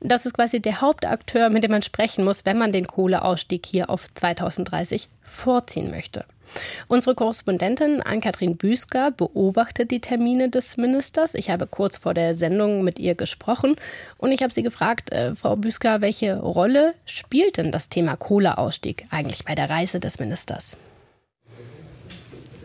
Das 0.00 0.26
ist 0.26 0.34
quasi 0.34 0.60
der 0.60 0.80
Hauptakteur, 0.80 1.48
mit 1.48 1.62
dem 1.62 1.70
man 1.70 1.82
sprechen 1.82 2.24
muss, 2.24 2.44
wenn 2.44 2.58
man 2.58 2.72
den 2.72 2.88
Kohleausstieg 2.88 3.66
hier 3.66 3.88
auf 3.88 4.12
2030 4.12 5.08
vorziehen 5.22 5.90
möchte. 5.90 6.24
Unsere 6.88 7.14
Korrespondentin 7.14 8.02
Ann-Kathrin 8.02 8.56
Büsker 8.56 9.10
beobachtet 9.10 9.90
die 9.90 10.00
Termine 10.00 10.48
des 10.48 10.76
Ministers. 10.76 11.34
Ich 11.34 11.50
habe 11.50 11.66
kurz 11.66 11.96
vor 11.96 12.14
der 12.14 12.34
Sendung 12.34 12.82
mit 12.82 12.98
ihr 12.98 13.14
gesprochen 13.14 13.76
und 14.16 14.32
ich 14.32 14.42
habe 14.42 14.52
sie 14.52 14.62
gefragt, 14.62 15.12
äh, 15.12 15.34
Frau 15.34 15.56
Büsker, 15.56 16.00
welche 16.00 16.38
Rolle 16.38 16.94
spielt 17.06 17.56
denn 17.56 17.72
das 17.72 17.88
Thema 17.88 18.16
Kohleausstieg 18.16 19.04
eigentlich 19.10 19.44
bei 19.44 19.54
der 19.54 19.70
Reise 19.70 20.00
des 20.00 20.18
Ministers? 20.18 20.76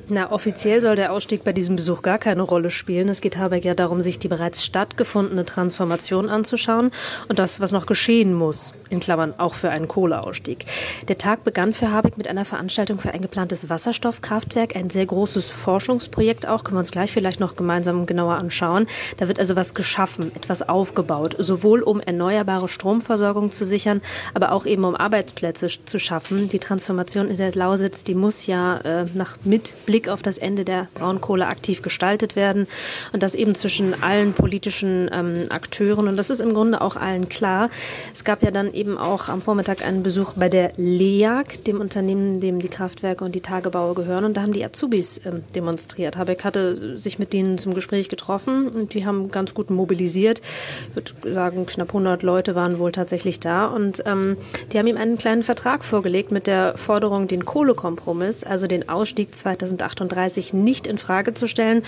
Na, 0.09 0.31
offiziell 0.33 0.81
soll 0.81 0.97
der 0.97 1.13
Ausstieg 1.13 1.45
bei 1.45 1.53
diesem 1.53 1.77
Besuch 1.77 2.01
gar 2.01 2.17
keine 2.17 2.41
Rolle 2.41 2.71
spielen. 2.71 3.07
Es 3.07 3.21
geht 3.21 3.37
Habeck 3.37 3.63
ja 3.63 3.73
darum, 3.73 4.01
sich 4.01 4.19
die 4.19 4.27
bereits 4.27 4.63
stattgefundene 4.65 5.45
Transformation 5.45 6.27
anzuschauen 6.27 6.91
und 7.29 7.39
das, 7.39 7.61
was 7.61 7.71
noch 7.71 7.85
geschehen 7.85 8.33
muss, 8.33 8.73
in 8.89 8.99
Klammern 8.99 9.33
auch 9.37 9.53
für 9.53 9.69
einen 9.69 9.87
Kohleausstieg. 9.87 10.65
Der 11.07 11.17
Tag 11.17 11.45
begann 11.45 11.71
für 11.71 11.91
Habeck 11.91 12.17
mit 12.17 12.27
einer 12.27 12.43
Veranstaltung 12.43 12.99
für 12.99 13.13
ein 13.13 13.21
geplantes 13.21 13.69
Wasserstoffkraftwerk, 13.69 14.75
ein 14.75 14.89
sehr 14.89 15.05
großes 15.05 15.49
Forschungsprojekt 15.49 16.47
auch, 16.49 16.65
können 16.65 16.75
wir 16.75 16.81
uns 16.81 16.91
gleich 16.91 17.11
vielleicht 17.11 17.39
noch 17.39 17.55
gemeinsam 17.55 18.05
genauer 18.05 18.35
anschauen. 18.35 18.87
Da 19.17 19.29
wird 19.29 19.39
also 19.39 19.55
was 19.55 19.73
geschaffen, 19.73 20.35
etwas 20.35 20.67
aufgebaut, 20.67 21.37
sowohl 21.39 21.81
um 21.81 22.01
erneuerbare 22.01 22.67
Stromversorgung 22.67 23.51
zu 23.51 23.63
sichern, 23.63 24.01
aber 24.33 24.51
auch 24.51 24.65
eben 24.65 24.83
um 24.83 24.95
Arbeitsplätze 24.95 25.69
zu 25.85 25.97
schaffen. 25.97 26.49
Die 26.49 26.59
Transformation 26.59 27.29
in 27.29 27.37
der 27.37 27.55
Lausitz, 27.55 28.03
die 28.03 28.15
muss 28.15 28.47
ja 28.47 28.77
äh, 28.79 29.05
nach 29.13 29.37
Mitblick 29.45 29.92
Blick 29.93 30.09
auf 30.09 30.23
das 30.23 30.39
Ende 30.39 30.65
der 30.65 30.87
Braunkohle 30.95 31.45
aktiv 31.45 31.83
gestaltet 31.83 32.35
werden 32.35 32.65
und 33.13 33.21
das 33.21 33.35
eben 33.35 33.53
zwischen 33.53 34.01
allen 34.01 34.33
politischen 34.33 35.07
ähm, 35.13 35.45
Akteuren 35.51 36.07
und 36.07 36.17
das 36.17 36.31
ist 36.31 36.39
im 36.39 36.55
Grunde 36.55 36.81
auch 36.81 36.95
allen 36.95 37.29
klar. 37.29 37.69
Es 38.11 38.23
gab 38.23 38.41
ja 38.41 38.49
dann 38.49 38.73
eben 38.73 38.97
auch 38.97 39.29
am 39.29 39.43
Vormittag 39.43 39.85
einen 39.85 40.01
Besuch 40.01 40.33
bei 40.33 40.49
der 40.49 40.73
LEAG, 40.77 41.63
dem 41.67 41.79
Unternehmen, 41.79 42.39
dem 42.39 42.57
die 42.57 42.69
Kraftwerke 42.69 43.23
und 43.23 43.35
die 43.35 43.41
Tagebaue 43.41 43.93
gehören 43.93 44.25
und 44.25 44.35
da 44.35 44.41
haben 44.41 44.53
die 44.53 44.65
Azubis 44.65 45.23
ähm, 45.27 45.43
demonstriert. 45.53 46.17
Habeck 46.17 46.43
hatte 46.43 46.99
sich 46.99 47.19
mit 47.19 47.31
denen 47.31 47.59
zum 47.59 47.75
Gespräch 47.75 48.09
getroffen 48.09 48.69
und 48.69 48.95
die 48.95 49.05
haben 49.05 49.29
ganz 49.29 49.53
gut 49.53 49.69
mobilisiert. 49.69 50.41
Ich 50.89 50.95
würde 50.95 51.33
sagen, 51.35 51.67
knapp 51.67 51.89
100 51.89 52.23
Leute 52.23 52.55
waren 52.55 52.79
wohl 52.79 52.91
tatsächlich 52.91 53.39
da 53.39 53.67
und 53.67 54.01
ähm, 54.07 54.37
die 54.71 54.79
haben 54.79 54.87
ihm 54.87 54.97
einen 54.97 55.19
kleinen 55.19 55.43
Vertrag 55.43 55.85
vorgelegt 55.85 56.31
mit 56.31 56.47
der 56.47 56.79
Forderung, 56.79 57.27
den 57.27 57.45
Kohlekompromiss, 57.45 58.43
also 58.43 58.65
den 58.65 58.89
Ausstieg 58.89 59.35
2038 59.83 60.53
nicht 60.53 60.87
in 60.87 60.97
Frage 60.97 61.33
zu 61.33 61.47
stellen 61.47 61.83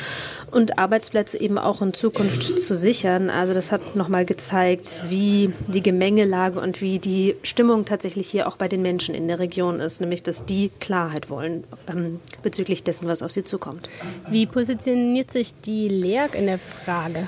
und 0.51 0.77
Arbeitsplätze 0.77 1.39
eben 1.39 1.57
auch 1.57 1.81
in 1.81 1.93
Zukunft 1.93 2.59
zu 2.59 2.75
sichern. 2.75 3.29
Also 3.29 3.53
das 3.53 3.71
hat 3.71 3.95
nochmal 3.95 4.25
gezeigt, 4.25 5.03
wie 5.07 5.53
die 5.67 5.81
Gemengelage 5.81 6.59
und 6.59 6.81
wie 6.81 6.99
die 6.99 7.35
Stimmung 7.43 7.85
tatsächlich 7.85 8.27
hier 8.27 8.47
auch 8.47 8.57
bei 8.57 8.67
den 8.67 8.81
Menschen 8.81 9.15
in 9.15 9.27
der 9.27 9.39
Region 9.39 9.79
ist, 9.79 10.01
nämlich 10.01 10.23
dass 10.23 10.45
die 10.45 10.71
Klarheit 10.79 11.29
wollen 11.29 11.63
ähm, 11.87 12.19
bezüglich 12.43 12.83
dessen, 12.83 13.07
was 13.07 13.21
auf 13.21 13.31
sie 13.31 13.43
zukommt. 13.43 13.89
Wie 14.29 14.45
positioniert 14.45 15.31
sich 15.31 15.53
die 15.61 15.87
LEAG 15.87 16.35
in 16.35 16.47
der 16.47 16.59
Frage? 16.59 17.27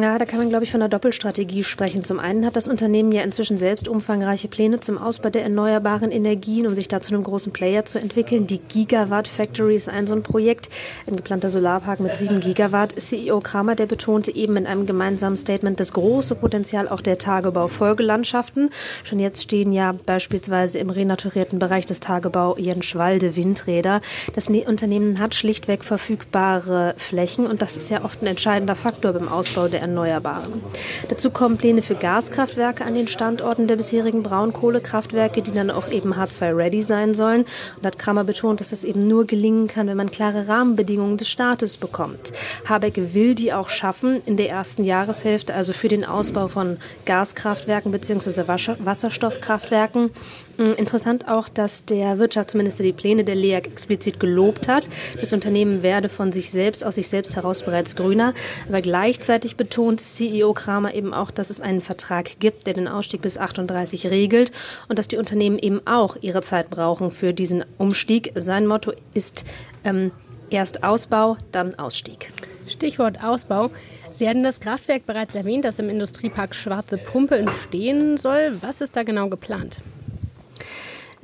Ja, 0.00 0.18
da 0.18 0.24
kann 0.24 0.40
man, 0.40 0.48
glaube 0.48 0.64
ich, 0.64 0.72
von 0.72 0.82
einer 0.82 0.88
Doppelstrategie 0.88 1.62
sprechen. 1.62 2.02
Zum 2.02 2.18
einen 2.18 2.44
hat 2.44 2.56
das 2.56 2.66
Unternehmen 2.66 3.12
ja 3.12 3.22
inzwischen 3.22 3.58
selbst 3.58 3.86
umfangreiche 3.86 4.48
Pläne 4.48 4.80
zum 4.80 4.98
Ausbau 4.98 5.30
der 5.30 5.44
erneuerbaren 5.44 6.10
Energien, 6.10 6.66
um 6.66 6.74
sich 6.74 6.88
da 6.88 7.00
zu 7.00 7.14
einem 7.14 7.22
großen 7.22 7.52
Player 7.52 7.84
zu 7.84 8.00
entwickeln. 8.00 8.48
Die 8.48 8.58
Gigawatt 8.58 9.28
Factory 9.28 9.76
ist 9.76 9.88
ein 9.88 10.08
so 10.08 10.14
ein 10.16 10.24
Projekt, 10.24 10.68
ein 11.06 11.14
geplanter 11.14 11.48
Solarpark 11.48 12.00
mit 12.00 12.16
sieben 12.16 12.40
Gigawatt. 12.40 12.94
CEO 12.98 13.40
Kramer, 13.40 13.76
der 13.76 13.86
betonte 13.86 14.34
eben 14.34 14.56
in 14.56 14.66
einem 14.66 14.86
gemeinsamen 14.86 15.36
Statement 15.36 15.78
das 15.78 15.92
große 15.92 16.34
Potenzial 16.34 16.88
auch 16.88 17.00
der 17.00 17.18
Tagebau-Folgelandschaften. 17.18 18.70
Schon 19.04 19.20
jetzt 19.20 19.42
stehen 19.42 19.70
ja 19.70 19.94
beispielsweise 20.06 20.80
im 20.80 20.90
renaturierten 20.90 21.60
Bereich 21.60 21.86
des 21.86 22.00
Tagebau 22.00 22.56
Jenschwalde 22.58 23.36
Windräder. 23.36 24.00
Das 24.34 24.50
ne-, 24.50 24.64
Unternehmen 24.66 25.20
hat 25.20 25.36
schlichtweg 25.36 25.84
verfügbare 25.84 26.94
Flächen 26.96 27.46
und 27.46 27.62
das 27.62 27.76
ist 27.76 27.90
ja 27.90 28.04
oft 28.04 28.22
ein 28.22 28.26
entscheidender 28.26 28.74
Faktor 28.74 29.12
beim 29.12 29.28
Ausbau 29.28 29.68
der 29.68 29.83
Erneuerbaren. 29.84 30.62
Dazu 31.10 31.30
kommen 31.30 31.58
Pläne 31.58 31.82
für 31.82 31.94
Gaskraftwerke 31.94 32.84
an 32.84 32.94
den 32.94 33.06
Standorten 33.06 33.66
der 33.66 33.76
bisherigen 33.76 34.22
Braunkohlekraftwerke, 34.22 35.42
die 35.42 35.52
dann 35.52 35.70
auch 35.70 35.90
eben 35.90 36.14
H2-ready 36.14 36.82
sein 36.82 37.12
sollen. 37.12 37.44
Und 37.76 37.86
hat 37.86 37.98
Kramer 37.98 38.24
betont, 38.24 38.60
dass 38.60 38.72
es 38.72 38.82
eben 38.82 39.06
nur 39.06 39.26
gelingen 39.26 39.68
kann, 39.68 39.86
wenn 39.86 39.96
man 39.98 40.10
klare 40.10 40.48
Rahmenbedingungen 40.48 41.18
des 41.18 41.28
Staates 41.28 41.76
bekommt. 41.76 42.32
Habeck 42.66 43.14
will 43.14 43.34
die 43.34 43.52
auch 43.52 43.68
schaffen 43.68 44.22
in 44.24 44.38
der 44.38 44.48
ersten 44.48 44.84
Jahreshälfte, 44.84 45.52
also 45.52 45.74
für 45.74 45.88
den 45.88 46.04
Ausbau 46.04 46.48
von 46.48 46.78
Gaskraftwerken 47.04 47.92
bzw. 47.92 48.44
Wasserstoffkraftwerken. 48.78 50.10
Hm, 50.56 50.74
interessant 50.76 51.28
auch, 51.28 51.48
dass 51.48 51.84
der 51.84 52.18
Wirtschaftsminister 52.18 52.84
die 52.84 52.92
Pläne 52.92 53.24
der 53.24 53.34
LEAG 53.34 53.66
explizit 53.66 54.18
gelobt 54.18 54.68
hat. 54.68 54.88
Das 55.20 55.32
Unternehmen 55.32 55.82
werde 55.82 56.08
von 56.08 56.32
sich 56.32 56.50
selbst, 56.50 56.84
aus 56.84 56.94
sich 56.94 57.08
selbst 57.08 57.36
heraus 57.36 57.62
bereits 57.62 57.96
grüner. 57.96 58.32
Aber 58.68 58.80
gleichzeitig 58.80 59.56
betont 59.56 59.73
CEO 59.96 60.52
Kramer 60.52 60.94
eben 60.94 61.12
auch, 61.12 61.30
dass 61.30 61.50
es 61.50 61.60
einen 61.60 61.80
Vertrag 61.80 62.38
gibt, 62.38 62.66
der 62.66 62.74
den 62.74 62.88
Ausstieg 62.88 63.22
bis 63.22 63.38
38 63.38 64.10
regelt 64.10 64.52
und 64.88 64.98
dass 64.98 65.08
die 65.08 65.16
Unternehmen 65.16 65.58
eben 65.58 65.80
auch 65.86 66.16
ihre 66.20 66.42
Zeit 66.42 66.70
brauchen 66.70 67.10
für 67.10 67.32
diesen 67.32 67.64
Umstieg. 67.78 68.32
Sein 68.36 68.66
Motto 68.66 68.92
ist 69.14 69.44
ähm, 69.84 70.12
erst 70.50 70.84
Ausbau, 70.84 71.36
dann 71.52 71.74
Ausstieg. 71.78 72.32
Stichwort 72.66 73.22
Ausbau. 73.22 73.70
Sie 74.10 74.28
hatten 74.28 74.44
das 74.44 74.60
Kraftwerk 74.60 75.06
bereits 75.06 75.34
erwähnt, 75.34 75.64
das 75.64 75.78
im 75.78 75.88
Industriepark 75.88 76.54
Schwarze 76.54 76.96
Pumpe 76.96 77.36
entstehen 77.36 78.16
soll. 78.16 78.56
Was 78.60 78.80
ist 78.80 78.94
da 78.96 79.02
genau 79.02 79.28
geplant? 79.28 79.80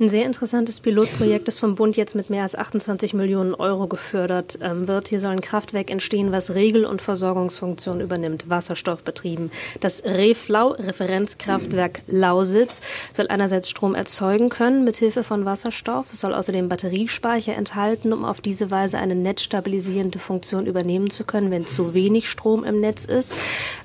Ein 0.01 0.09
sehr 0.09 0.25
interessantes 0.25 0.79
Pilotprojekt, 0.79 1.47
das 1.47 1.59
vom 1.59 1.75
Bund 1.75 1.95
jetzt 1.95 2.15
mit 2.15 2.31
mehr 2.31 2.41
als 2.41 2.55
28 2.55 3.13
Millionen 3.13 3.53
Euro 3.53 3.85
gefördert 3.85 4.57
ähm, 4.59 4.87
wird. 4.87 5.09
Hier 5.09 5.19
soll 5.19 5.29
ein 5.29 5.41
Kraftwerk 5.41 5.91
entstehen, 5.91 6.31
was 6.31 6.55
Regel- 6.55 6.85
und 6.85 7.03
Versorgungsfunktion 7.03 8.01
übernimmt, 8.01 8.49
wasserstoffbetrieben. 8.49 9.51
Das 9.79 10.03
REFLAU, 10.03 10.69
Referenzkraftwerk 10.69 12.01
Lausitz, 12.07 12.81
soll 13.13 13.27
einerseits 13.27 13.69
Strom 13.69 13.93
erzeugen 13.93 14.49
können 14.49 14.83
mit 14.85 14.97
Hilfe 14.97 15.21
von 15.21 15.45
Wasserstoff, 15.45 16.11
es 16.11 16.21
soll 16.21 16.33
außerdem 16.33 16.67
Batteriespeicher 16.67 17.53
enthalten, 17.53 18.11
um 18.11 18.25
auf 18.25 18.41
diese 18.41 18.71
Weise 18.71 18.97
eine 18.97 19.13
netzstabilisierende 19.13 20.17
Funktion 20.17 20.65
übernehmen 20.65 21.11
zu 21.11 21.25
können, 21.25 21.51
wenn 21.51 21.67
zu 21.67 21.93
wenig 21.93 22.27
Strom 22.27 22.63
im 22.63 22.79
Netz 22.79 23.05
ist. 23.05 23.35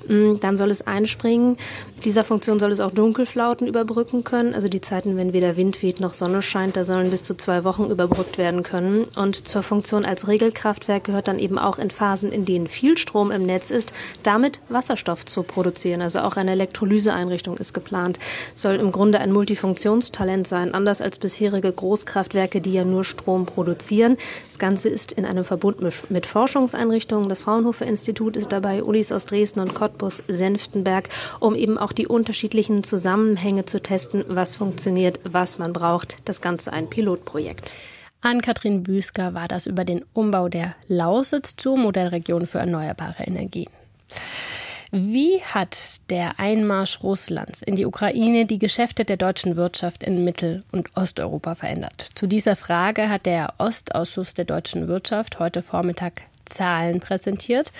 Mm, 0.07 0.37
dann 0.41 0.57
soll 0.57 0.71
es 0.71 0.87
einspringen. 0.87 1.57
Dieser 2.05 2.23
Funktion 2.23 2.59
soll 2.59 2.71
es 2.71 2.79
auch 2.79 2.91
Dunkelflauten 2.91 3.67
überbrücken 3.67 4.23
können, 4.23 4.55
also 4.55 4.67
die 4.67 4.81
Zeiten, 4.81 5.15
wenn 5.15 5.33
weder 5.33 5.57
Wind 5.57 5.83
weht 5.83 5.99
noch 5.99 6.06
noch 6.07 6.13
Sonne 6.13 6.41
scheint, 6.41 6.77
da 6.77 6.85
sollen 6.85 7.11
bis 7.11 7.21
zu 7.21 7.35
zwei 7.35 7.65
Wochen 7.65 7.91
überbrückt 7.91 8.37
werden 8.37 8.63
können. 8.63 9.03
Und 9.17 9.45
zur 9.45 9.61
Funktion 9.61 10.05
als 10.05 10.29
Regelkraftwerk 10.29 11.03
gehört 11.03 11.27
dann 11.27 11.37
eben 11.37 11.59
auch 11.59 11.79
in 11.79 11.89
Phasen, 11.89 12.31
in 12.31 12.45
denen 12.45 12.69
viel 12.69 12.97
Strom 12.97 13.29
im 13.29 13.45
Netz 13.45 13.71
ist, 13.71 13.91
damit 14.23 14.61
Wasserstoff 14.69 15.25
zu 15.25 15.43
produzieren. 15.43 16.01
Also 16.01 16.21
auch 16.21 16.37
eine 16.37 16.51
Elektrolyseeinrichtung 16.51 17.57
ist 17.57 17.73
geplant. 17.73 18.19
Soll 18.53 18.75
im 18.75 18.93
Grunde 18.93 19.19
ein 19.19 19.33
Multifunktionstalent 19.33 20.47
sein, 20.47 20.73
anders 20.73 21.01
als 21.01 21.17
bisherige 21.17 21.73
Großkraftwerke, 21.73 22.61
die 22.61 22.71
ja 22.71 22.85
nur 22.85 23.03
Strom 23.03 23.45
produzieren. 23.45 24.15
Das 24.47 24.59
Ganze 24.59 24.87
ist 24.87 25.11
in 25.11 25.25
einem 25.25 25.43
Verbund 25.43 25.81
mit 26.09 26.25
Forschungseinrichtungen. 26.25 27.27
Das 27.27 27.43
Fraunhofer 27.43 27.85
Institut 27.85 28.37
ist 28.37 28.53
dabei, 28.53 28.81
Ulis 28.81 29.11
aus 29.11 29.25
Dresden 29.25 29.59
und 29.59 29.75
Cottbus, 29.75 30.23
Senftenberg, 30.29 31.09
um 31.41 31.53
eben 31.53 31.77
auch 31.77 31.91
die 31.91 32.07
unterschiedlichen 32.07 32.85
Zusammenhänge 32.85 33.65
zu 33.65 33.81
testen, 33.81 34.23
was 34.29 34.55
funktioniert, 34.55 35.19
was 35.25 35.57
man 35.57 35.73
braucht 35.73 35.96
braucht 35.97 36.17
das 36.25 36.41
Ganze 36.41 36.71
ein 36.73 36.91
Pilotprojekt. 36.91 37.75
Ann-Kathrin 38.21 38.83
Büsker 38.83 39.33
war 39.33 39.47
das 39.47 39.65
über 39.65 39.83
den 39.83 40.05
Umbau 40.13 40.47
der 40.47 40.75
Lausitz 40.87 41.55
zur 41.55 41.75
Modellregion 41.75 42.45
für 42.45 42.59
erneuerbare 42.59 43.23
Energien. 43.23 43.71
Wie 44.91 45.41
hat 45.41 46.01
der 46.11 46.39
Einmarsch 46.39 47.01
Russlands 47.01 47.63
in 47.63 47.75
die 47.75 47.87
Ukraine 47.87 48.45
die 48.45 48.59
Geschäfte 48.59 49.05
der 49.05 49.17
deutschen 49.17 49.55
Wirtschaft 49.55 50.03
in 50.03 50.23
Mittel- 50.23 50.63
und 50.71 50.95
Osteuropa 50.95 51.55
verändert? 51.55 52.09
Zu 52.13 52.27
dieser 52.27 52.55
Frage 52.55 53.09
hat 53.09 53.25
der 53.25 53.55
Ostausschuss 53.57 54.35
der 54.35 54.45
deutschen 54.45 54.87
Wirtschaft 54.87 55.39
heute 55.39 55.63
Vormittag 55.63 56.21
Zahlen 56.47 56.99
präsentiert. 56.99 57.71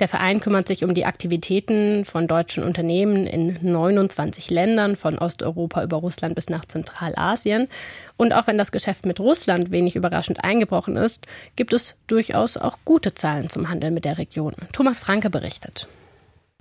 Der 0.00 0.08
Verein 0.08 0.40
kümmert 0.40 0.66
sich 0.66 0.84
um 0.84 0.94
die 0.94 1.04
Aktivitäten 1.04 2.04
von 2.04 2.26
deutschen 2.26 2.64
Unternehmen 2.64 3.26
in 3.26 3.58
29 3.62 4.50
Ländern, 4.50 4.96
von 4.96 5.18
Osteuropa 5.18 5.82
über 5.84 5.98
Russland 5.98 6.34
bis 6.34 6.48
nach 6.48 6.64
Zentralasien. 6.64 7.68
Und 8.16 8.32
auch 8.32 8.46
wenn 8.46 8.58
das 8.58 8.72
Geschäft 8.72 9.06
mit 9.06 9.20
Russland 9.20 9.70
wenig 9.70 9.96
überraschend 9.96 10.42
eingebrochen 10.42 10.96
ist, 10.96 11.26
gibt 11.56 11.72
es 11.72 11.96
durchaus 12.06 12.56
auch 12.56 12.78
gute 12.84 13.14
Zahlen 13.14 13.48
zum 13.48 13.68
Handel 13.68 13.90
mit 13.90 14.04
der 14.04 14.18
Region. 14.18 14.54
Thomas 14.72 15.00
Franke 15.00 15.30
berichtet. 15.30 15.88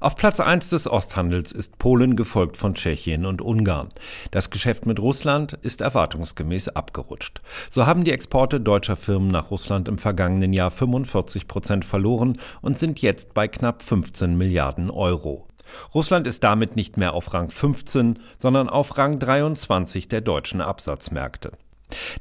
Auf 0.01 0.15
Platz 0.15 0.39
1 0.39 0.71
des 0.71 0.89
Osthandels 0.89 1.51
ist 1.51 1.77
Polen 1.77 2.15
gefolgt 2.15 2.57
von 2.57 2.73
Tschechien 2.73 3.23
und 3.23 3.39
Ungarn. 3.39 3.89
Das 4.31 4.49
Geschäft 4.49 4.87
mit 4.87 4.99
Russland 4.99 5.53
ist 5.61 5.81
erwartungsgemäß 5.81 6.69
abgerutscht. 6.69 7.39
So 7.69 7.85
haben 7.85 8.03
die 8.03 8.11
Exporte 8.11 8.59
deutscher 8.59 8.95
Firmen 8.95 9.27
nach 9.27 9.51
Russland 9.51 9.87
im 9.87 9.99
vergangenen 9.99 10.53
Jahr 10.53 10.71
45 10.71 11.47
Prozent 11.47 11.85
verloren 11.85 12.39
und 12.63 12.79
sind 12.79 13.03
jetzt 13.03 13.35
bei 13.35 13.47
knapp 13.47 13.83
15 13.83 14.35
Milliarden 14.35 14.89
Euro. 14.89 15.45
Russland 15.93 16.25
ist 16.25 16.43
damit 16.43 16.75
nicht 16.75 16.97
mehr 16.97 17.13
auf 17.13 17.31
Rang 17.35 17.51
15, 17.51 18.17
sondern 18.39 18.69
auf 18.69 18.97
Rang 18.97 19.19
23 19.19 20.07
der 20.07 20.21
deutschen 20.21 20.61
Absatzmärkte. 20.61 21.51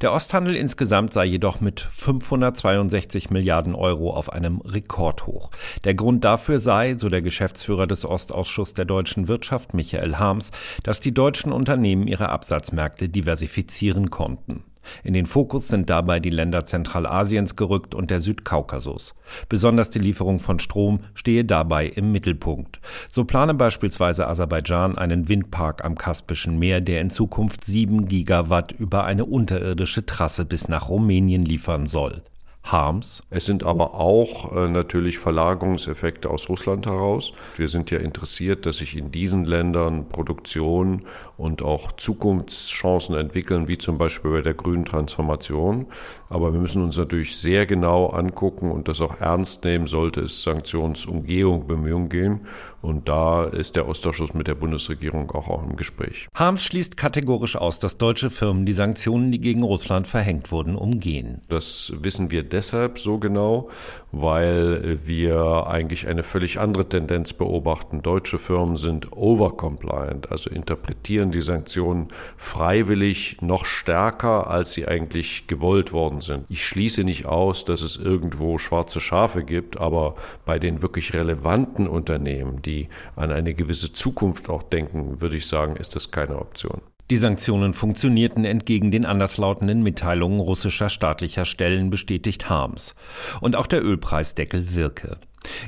Der 0.00 0.12
Osthandel 0.12 0.56
insgesamt 0.56 1.12
sei 1.12 1.24
jedoch 1.24 1.60
mit 1.60 1.80
562 1.80 3.30
Milliarden 3.30 3.74
Euro 3.74 4.12
auf 4.14 4.32
einem 4.32 4.60
Rekordhoch. 4.60 5.50
Der 5.84 5.94
Grund 5.94 6.24
dafür 6.24 6.58
sei, 6.58 6.94
so 6.94 7.08
der 7.08 7.22
Geschäftsführer 7.22 7.86
des 7.86 8.04
Ostausschusses 8.04 8.74
der 8.74 8.84
deutschen 8.84 9.28
Wirtschaft 9.28 9.74
Michael 9.74 10.16
Harms, 10.16 10.50
dass 10.82 11.00
die 11.00 11.14
deutschen 11.14 11.52
Unternehmen 11.52 12.06
ihre 12.06 12.28
Absatzmärkte 12.28 13.08
diversifizieren 13.08 14.10
konnten. 14.10 14.64
In 15.02 15.14
den 15.14 15.26
Fokus 15.26 15.68
sind 15.68 15.90
dabei 15.90 16.20
die 16.20 16.30
Länder 16.30 16.66
Zentralasiens 16.66 17.56
gerückt 17.56 17.94
und 17.94 18.10
der 18.10 18.18
Südkaukasus. 18.18 19.14
Besonders 19.48 19.90
die 19.90 19.98
Lieferung 19.98 20.38
von 20.38 20.58
Strom 20.58 21.00
stehe 21.14 21.44
dabei 21.44 21.86
im 21.86 22.12
Mittelpunkt. 22.12 22.80
So 23.08 23.24
plane 23.24 23.54
beispielsweise 23.54 24.28
Aserbaidschan 24.28 24.98
einen 24.98 25.28
Windpark 25.28 25.84
am 25.84 25.96
Kaspischen 25.96 26.58
Meer, 26.58 26.80
der 26.80 27.00
in 27.00 27.10
Zukunft 27.10 27.64
sieben 27.64 28.08
Gigawatt 28.08 28.72
über 28.72 29.04
eine 29.04 29.24
unterirdische 29.24 30.06
Trasse 30.06 30.44
bis 30.44 30.68
nach 30.68 30.88
Rumänien 30.88 31.44
liefern 31.44 31.86
soll. 31.86 32.22
Harms. 32.62 33.22
Es 33.30 33.46
sind 33.46 33.64
aber 33.64 33.94
auch 33.94 34.54
äh, 34.54 34.68
natürlich 34.68 35.18
Verlagerungseffekte 35.18 36.28
aus 36.28 36.48
Russland 36.48 36.86
heraus. 36.86 37.32
Wir 37.56 37.68
sind 37.68 37.90
ja 37.90 37.98
interessiert, 37.98 38.66
dass 38.66 38.76
sich 38.76 38.96
in 38.96 39.10
diesen 39.10 39.44
Ländern 39.44 40.08
Produktion 40.08 41.00
und 41.40 41.62
auch 41.62 41.92
Zukunftschancen 41.92 43.14
entwickeln, 43.14 43.66
wie 43.66 43.78
zum 43.78 43.96
Beispiel 43.96 44.30
bei 44.30 44.42
der 44.42 44.52
grünen 44.52 44.84
Transformation. 44.84 45.86
Aber 46.28 46.52
wir 46.52 46.60
müssen 46.60 46.82
uns 46.82 46.98
natürlich 46.98 47.36
sehr 47.38 47.64
genau 47.64 48.08
angucken 48.08 48.70
und 48.70 48.88
das 48.88 49.00
auch 49.00 49.20
ernst 49.20 49.64
nehmen, 49.64 49.86
sollte 49.86 50.20
es 50.20 50.42
Sanktionsumgehung, 50.42 51.66
Bemühungen 51.66 52.10
gehen. 52.10 52.40
Und 52.82 53.08
da 53.08 53.44
ist 53.44 53.76
der 53.76 53.88
Ostausschuss 53.88 54.32
mit 54.32 54.46
der 54.46 54.54
Bundesregierung 54.54 55.30
auch, 55.32 55.48
auch 55.48 55.62
im 55.62 55.76
Gespräch. 55.76 56.28
Harms 56.34 56.64
schließt 56.64 56.96
kategorisch 56.96 57.56
aus, 57.56 57.78
dass 57.78 57.98
deutsche 57.98 58.30
Firmen 58.30 58.64
die 58.64 58.72
Sanktionen, 58.72 59.32
die 59.32 59.40
gegen 59.40 59.62
Russland 59.62 60.06
verhängt 60.06 60.50
wurden, 60.50 60.76
umgehen. 60.76 61.42
Das 61.48 61.92
wissen 62.00 62.30
wir 62.30 62.42
deshalb 62.42 62.98
so 62.98 63.18
genau, 63.18 63.68
weil 64.12 64.98
wir 65.04 65.66
eigentlich 65.66 66.08
eine 66.08 66.22
völlig 66.22 66.58
andere 66.58 66.88
Tendenz 66.88 67.32
beobachten. 67.34 68.02
Deutsche 68.02 68.38
Firmen 68.38 68.76
sind 68.76 69.12
overcompliant, 69.12 70.30
also 70.30 70.48
interpretieren 70.48 71.29
die 71.32 71.42
Sanktionen 71.42 72.08
freiwillig 72.36 73.38
noch 73.40 73.64
stärker, 73.64 74.48
als 74.48 74.72
sie 74.72 74.86
eigentlich 74.86 75.46
gewollt 75.46 75.92
worden 75.92 76.20
sind. 76.20 76.44
Ich 76.48 76.64
schließe 76.64 77.04
nicht 77.04 77.26
aus, 77.26 77.64
dass 77.64 77.82
es 77.82 77.96
irgendwo 77.96 78.58
schwarze 78.58 79.00
Schafe 79.00 79.44
gibt, 79.44 79.78
aber 79.80 80.14
bei 80.44 80.58
den 80.58 80.82
wirklich 80.82 81.14
relevanten 81.14 81.86
Unternehmen, 81.86 82.62
die 82.62 82.88
an 83.16 83.30
eine 83.30 83.54
gewisse 83.54 83.92
Zukunft 83.92 84.48
auch 84.48 84.62
denken, 84.62 85.20
würde 85.20 85.36
ich 85.36 85.46
sagen, 85.46 85.76
ist 85.76 85.96
das 85.96 86.10
keine 86.10 86.38
Option. 86.38 86.80
Die 87.10 87.16
Sanktionen 87.16 87.74
funktionierten 87.74 88.44
entgegen 88.44 88.92
den 88.92 89.04
anderslautenden 89.04 89.82
Mitteilungen 89.82 90.38
russischer 90.38 90.88
staatlicher 90.88 91.44
Stellen, 91.44 91.90
bestätigt 91.90 92.48
Harms. 92.48 92.94
Und 93.40 93.56
auch 93.56 93.66
der 93.66 93.84
Ölpreisdeckel 93.84 94.76
wirke. 94.76 95.18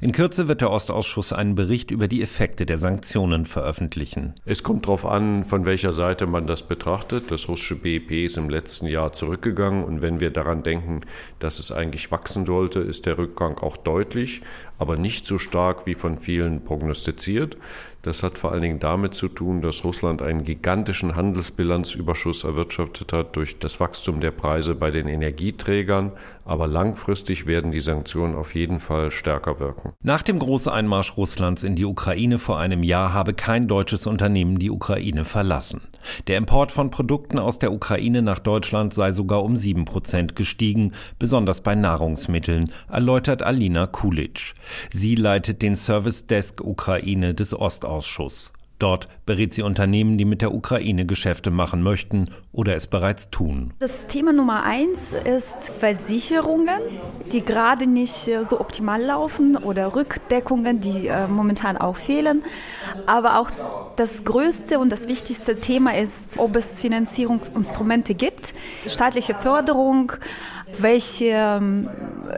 In 0.01 0.13
Kürze 0.13 0.49
wird 0.49 0.61
der 0.61 0.71
Ostausschuss 0.71 1.33
einen 1.33 1.55
Bericht 1.55 1.91
über 1.91 2.09
die 2.09 2.23
Effekte 2.23 2.67
der 2.67 2.79
Sanktionen 2.79 3.45
veröffentlichen. 3.45 4.35
Es 4.45 4.63
kommt 4.63 4.87
darauf 4.87 5.07
an, 5.07 5.45
von 5.45 5.65
welcher 5.65 5.93
Seite 5.93 6.27
man 6.27 6.47
das 6.47 6.63
betrachtet. 6.63 7.31
Das 7.31 7.49
russische 7.49 7.77
BIP 7.77 8.11
ist 8.11 8.37
im 8.37 8.51
letzten 8.51 8.87
Jahr 8.87 9.13
zurückgegangen 9.13 9.85
und 9.85 10.03
wenn 10.03 10.21
wir 10.21 10.31
daran 10.31 10.63
denken, 10.63 11.03
dass 11.39 11.59
es 11.59 11.73
eigentlich 11.73 12.11
wachsen 12.11 12.47
sollte, 12.47 12.81
ist 12.81 13.07
der 13.07 13.19
Rückgang 13.19 13.59
auch 13.59 13.77
deutlich, 13.77 14.43
aber 14.83 14.97
nicht 14.97 15.27
so 15.27 15.39
stark 15.39 15.87
wie 15.87 15.95
von 15.95 16.19
vielen 16.19 16.65
prognostiziert. 16.65 17.57
Das 18.03 18.25
hat 18.25 18.37
vor 18.37 18.51
allen 18.51 18.63
Dingen 18.63 18.81
damit 18.81 19.15
zu 19.15 19.29
tun, 19.29 19.63
dass 19.63 19.85
Russland 19.85 20.23
einen 20.23 20.43
gigantischen 20.43 21.15
Handelsbilanzüberschuss 21.15 22.43
erwirtschaftet 22.43 23.13
hat 23.13 23.37
durch 23.37 23.61
das 23.61 23.79
Wachstum 23.79 24.21
der 24.21 24.33
Preise 24.33 24.75
bei 24.75 24.91
den 24.91 25.07
Energieträgern. 25.07 26.11
Aber 26.45 26.67
langfristig 26.67 27.47
werden 27.47 27.71
die 27.71 27.81
Sanktionen 27.81 28.35
auf 28.35 28.57
jeden 28.57 28.81
Fall 28.81 29.13
stärker 29.13 29.61
wirken. 29.61 29.93
Nach 30.03 30.23
dem 30.23 30.41
Großeinmarsch 30.41 31.17
Russlands 31.17 31.63
in 31.63 31.77
die 31.77 31.85
Ukraine 31.85 32.41
vor 32.41 32.59
einem 32.59 32.83
Jahr 32.83 33.13
habe 33.13 33.35
kein 33.35 33.69
deutsches 33.69 34.09
Unternehmen 34.09 34.59
die 34.59 34.73
Ukraine 34.73 35.25
verlassen. 35.25 35.83
Der 36.27 36.39
Import 36.39 36.73
von 36.73 36.91
Produkten 36.91 37.39
aus 37.39 37.61
der 37.61 37.73
Ukraine 37.73 38.23
nach 38.23 38.41
Deutschland 38.41 38.93
sei 38.93 39.13
sogar 39.13 39.45
um 39.45 39.55
sieben 39.55 39.85
Prozent 39.85 40.35
gestiegen, 40.35 40.93
besonders 41.21 41.61
bei 41.61 41.77
Nahrungsmitteln, 41.77 42.73
erläutert 42.91 43.45
Alina 43.45 43.87
Kulic. 43.87 44.55
Sie 44.93 45.15
leitet 45.15 45.63
den 45.63 45.77
Service 45.77 46.27
Desk 46.27 46.61
Ukraine 46.61 47.35
des 47.35 47.55
Ostausschuss. 47.59 48.53
Dort 48.83 49.07
berät 49.27 49.53
sie 49.53 49.63
Unternehmen, 49.63 50.19
die 50.19 50.25
mit 50.25 50.43
der 50.43 50.53
Ukraine 50.53 51.07
Geschäfte 51.07 51.53
machen 51.53 51.85
möchten 51.85 52.31
oder 52.51 52.75
es 52.75 52.89
bereits 52.89 53.31
tun. 53.31 53.73
Das 53.79 54.09
Thema 54.09 54.33
Nummer 54.33 54.65
eins 54.65 55.13
ist 55.13 55.71
Versicherungen, 55.71 56.81
die 57.31 57.45
gerade 57.45 57.87
nicht 57.87 58.27
äh, 58.27 58.45
so 58.45 58.59
optimal 58.59 59.01
laufen 59.01 59.57
oder 59.57 59.95
Rückdeckungen, 59.95 60.81
die 60.81 61.07
äh, 61.07 61.29
momentan 61.29 61.77
auch 61.77 61.95
fehlen. 61.95 62.43
Aber 63.07 63.39
auch 63.39 63.53
das 63.95 64.25
größte 64.25 64.81
und 64.81 64.91
das 64.91 65.07
wichtigste 65.07 65.61
Thema 65.61 65.97
ist, 65.97 66.39
ob 66.39 66.57
es 66.57 66.81
Finanzierungsinstrumente 66.81 68.15
gibt, 68.15 68.53
staatliche 68.89 69.37
Förderung, 69.37 70.11
welche 70.79 71.27
ähm, 71.27 71.89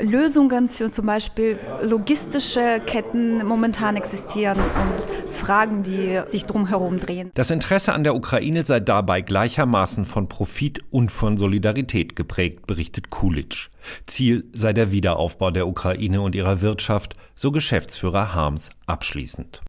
Lösungen 0.01 0.69
für 0.69 0.91
zum 0.91 1.07
Beispiel 1.07 1.59
logistische 1.83 2.81
Ketten 2.85 3.45
momentan 3.47 3.97
existieren 3.97 4.59
und 4.59 5.31
Fragen, 5.31 5.83
die 5.83 6.21
sich 6.27 6.47
drumherum 6.47 6.99
drehen. 6.99 7.31
Das 7.35 7.51
Interesse 7.51 7.93
an 7.93 8.05
der 8.05 8.15
Ukraine 8.15 8.63
sei 8.63 8.81
dabei 8.81 9.21
gleichermaßen 9.21 10.05
von 10.05 10.29
Profit 10.29 10.81
und 10.91 11.13
von 11.13 11.37
Solidarität 11.37 12.17
geprägt, 12.17 12.67
berichtet 12.67 13.11
Kulitsch. 13.11 13.69
Ziel 14.07 14.45
sei 14.53 14.73
der 14.73 14.91
Wiederaufbau 14.91 15.51
der 15.51 15.69
Ukraine 15.69 16.23
und 16.23 16.35
ihrer 16.35 16.61
Wirtschaft, 16.61 17.17
so 17.35 17.53
Geschäftsführer 17.53 18.35
Harms 18.35 18.71
abschließend. 18.87 19.63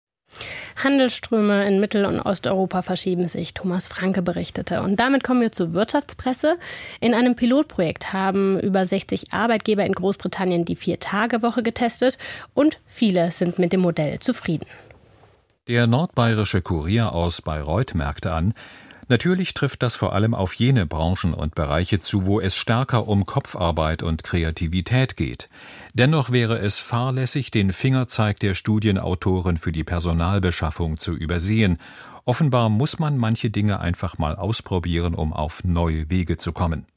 Handelsströme 0.82 1.68
in 1.68 1.80
Mittel- 1.80 2.06
und 2.06 2.20
Osteuropa 2.20 2.82
verschieben 2.82 3.28
sich, 3.28 3.54
Thomas 3.54 3.88
Franke 3.88 4.22
berichtete. 4.22 4.82
Und 4.82 5.00
damit 5.00 5.24
kommen 5.24 5.42
wir 5.42 5.52
zur 5.52 5.74
Wirtschaftspresse. 5.74 6.58
In 7.00 7.14
einem 7.14 7.36
Pilotprojekt 7.36 8.14
haben 8.14 8.60
über 8.60 8.86
60 8.86 9.34
Arbeitgeber 9.34 9.86
in 9.86 9.94
Großbritannien 9.94 10.66
die 10.66 10.76
Vier-Tage-Woche 10.76 11.64
getestet 11.64 12.18
und 12.54 12.80
viele 12.86 13.32
sind 13.32 13.60
mit 13.60 13.74
dem 13.74 13.82
Modell 13.82 14.20
zufrieden. 14.20 14.68
Der 15.68 15.88
nordbayerische 15.88 16.62
Kurier 16.62 17.14
aus 17.14 17.42
Bayreuth 17.42 17.96
merkte 17.96 18.32
an, 18.34 18.54
Natürlich 19.08 19.54
trifft 19.54 19.84
das 19.84 19.96
vor 19.96 20.14
allem 20.14 20.34
auf 20.34 20.54
jene 20.56 20.88
Branchen 20.88 21.36
und 21.36 21.54
Bereiche 21.54 22.00
zu, 22.00 22.26
wo 22.26 22.40
es 22.40 22.56
stärker 22.56 23.08
um 23.08 23.28
Kopfarbeit 23.28 24.02
und 24.02 24.24
Kreativität 24.24 25.16
geht. 25.16 25.48
Dennoch 25.94 26.32
wäre 26.32 26.58
es 26.58 26.80
fahrlässig, 26.80 27.52
den 27.52 27.72
Fingerzeig 27.72 28.40
der 28.40 28.56
Studienautoren 28.56 29.60
für 29.60 29.72
die 29.72 29.84
Personalbeschaffung 29.84 30.98
zu 30.98 31.14
übersehen. 31.14 31.78
Offenbar 32.26 32.70
muss 32.70 32.98
man 32.98 33.18
manche 33.18 33.52
Dinge 33.52 33.80
einfach 33.80 34.18
mal 34.18 34.36
ausprobieren, 34.36 35.14
um 35.14 35.34
auf 35.34 35.64
neue 35.64 36.10
Wege 36.10 36.38
zu 36.38 36.52
kommen. 36.52 36.88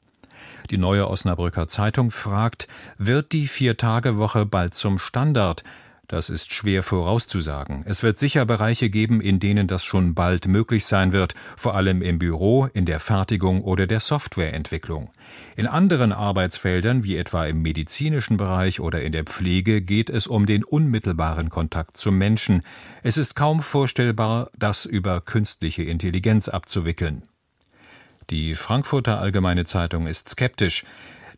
Die 0.71 0.77
neue 0.77 1.07
Osnabrücker 1.07 1.67
Zeitung 1.67 2.09
fragt, 2.09 2.67
wird 2.97 3.33
die 3.33 3.47
Vier-Tage-Woche 3.47 4.47
bald 4.47 4.73
zum 4.73 4.97
Standard? 4.97 5.63
Das 6.09 6.31
ist 6.31 6.55
schwer 6.55 6.81
vorauszusagen. 6.81 7.83
Es 7.85 8.01
wird 8.01 8.17
sicher 8.17 8.43
Bereiche 8.47 8.89
geben, 8.89 9.21
in 9.21 9.39
denen 9.39 9.67
das 9.67 9.83
schon 9.83 10.15
bald 10.15 10.47
möglich 10.47 10.87
sein 10.87 11.11
wird, 11.11 11.35
vor 11.55 11.75
allem 11.75 12.01
im 12.01 12.17
Büro, 12.17 12.65
in 12.65 12.87
der 12.87 12.99
Fertigung 12.99 13.61
oder 13.61 13.85
der 13.85 13.99
Softwareentwicklung. 13.99 15.11
In 15.55 15.67
anderen 15.67 16.11
Arbeitsfeldern, 16.11 17.03
wie 17.03 17.15
etwa 17.15 17.45
im 17.45 17.61
medizinischen 17.61 18.37
Bereich 18.37 18.79
oder 18.79 19.03
in 19.03 19.11
der 19.11 19.25
Pflege, 19.25 19.83
geht 19.83 20.09
es 20.09 20.25
um 20.25 20.47
den 20.47 20.63
unmittelbaren 20.63 21.49
Kontakt 21.49 21.95
zum 21.95 22.17
Menschen. 22.17 22.63
Es 23.03 23.19
ist 23.19 23.35
kaum 23.35 23.61
vorstellbar, 23.61 24.49
das 24.57 24.85
über 24.85 25.21
künstliche 25.21 25.83
Intelligenz 25.83 26.49
abzuwickeln. 26.49 27.21
Die 28.31 28.55
Frankfurter 28.55 29.19
Allgemeine 29.19 29.65
Zeitung 29.65 30.07
ist 30.07 30.29
skeptisch. 30.29 30.85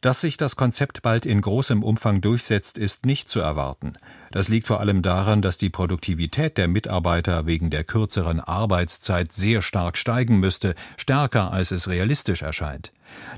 Dass 0.01 0.19
sich 0.19 0.35
das 0.35 0.55
Konzept 0.55 1.03
bald 1.03 1.27
in 1.27 1.41
großem 1.41 1.83
Umfang 1.83 2.21
durchsetzt, 2.21 2.79
ist 2.79 3.05
nicht 3.05 3.29
zu 3.29 3.39
erwarten. 3.39 3.93
Das 4.31 4.49
liegt 4.49 4.65
vor 4.65 4.79
allem 4.79 5.03
daran, 5.03 5.43
dass 5.43 5.59
die 5.59 5.69
Produktivität 5.69 6.57
der 6.57 6.67
Mitarbeiter 6.67 7.45
wegen 7.45 7.69
der 7.69 7.83
kürzeren 7.83 8.39
Arbeitszeit 8.39 9.31
sehr 9.31 9.61
stark 9.61 9.97
steigen 9.97 10.39
müsste, 10.39 10.73
stärker 10.97 11.51
als 11.51 11.69
es 11.69 11.87
realistisch 11.87 12.41
erscheint. 12.41 12.91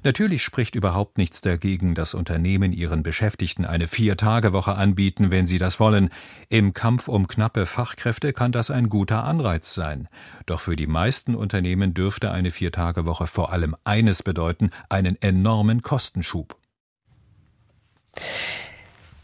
Natürlich 0.04 0.44
spricht 0.44 0.76
überhaupt 0.76 1.18
nichts 1.18 1.42
dagegen, 1.42 1.96
dass 1.96 2.14
Unternehmen 2.14 2.74
ihren 2.74 3.04
Beschäftigten 3.04 3.66
eine 3.66 3.88
Vier-Tage-Woche 3.88 4.76
anbieten, 4.76 5.32
wenn 5.32 5.46
sie 5.46 5.58
das 5.58 5.80
wollen. 5.80 6.10
Im 6.50 6.74
Kampf 6.74 7.08
um 7.08 7.28
knappe 7.28 7.66
Fachkräfte 7.66 8.34
kann 8.34 8.52
das 8.52 8.72
ein 8.72 8.90
guter 8.90 9.24
Anreiz 9.24 9.74
sein. 9.74 10.08
Doch 10.46 10.60
für 10.60 10.76
die 10.76 10.88
meisten 10.88 11.36
Unternehmen 11.36 11.94
dürfte 11.94 12.32
eine 12.32 12.52
Vier-Tage-Woche 12.52 13.28
vor 13.28 13.52
allem 13.52 13.76
eines 13.84 14.24
bedeuten, 14.24 14.72
einen 14.90 15.22
enormen 15.22 15.82
Kostenschub. 15.82 16.58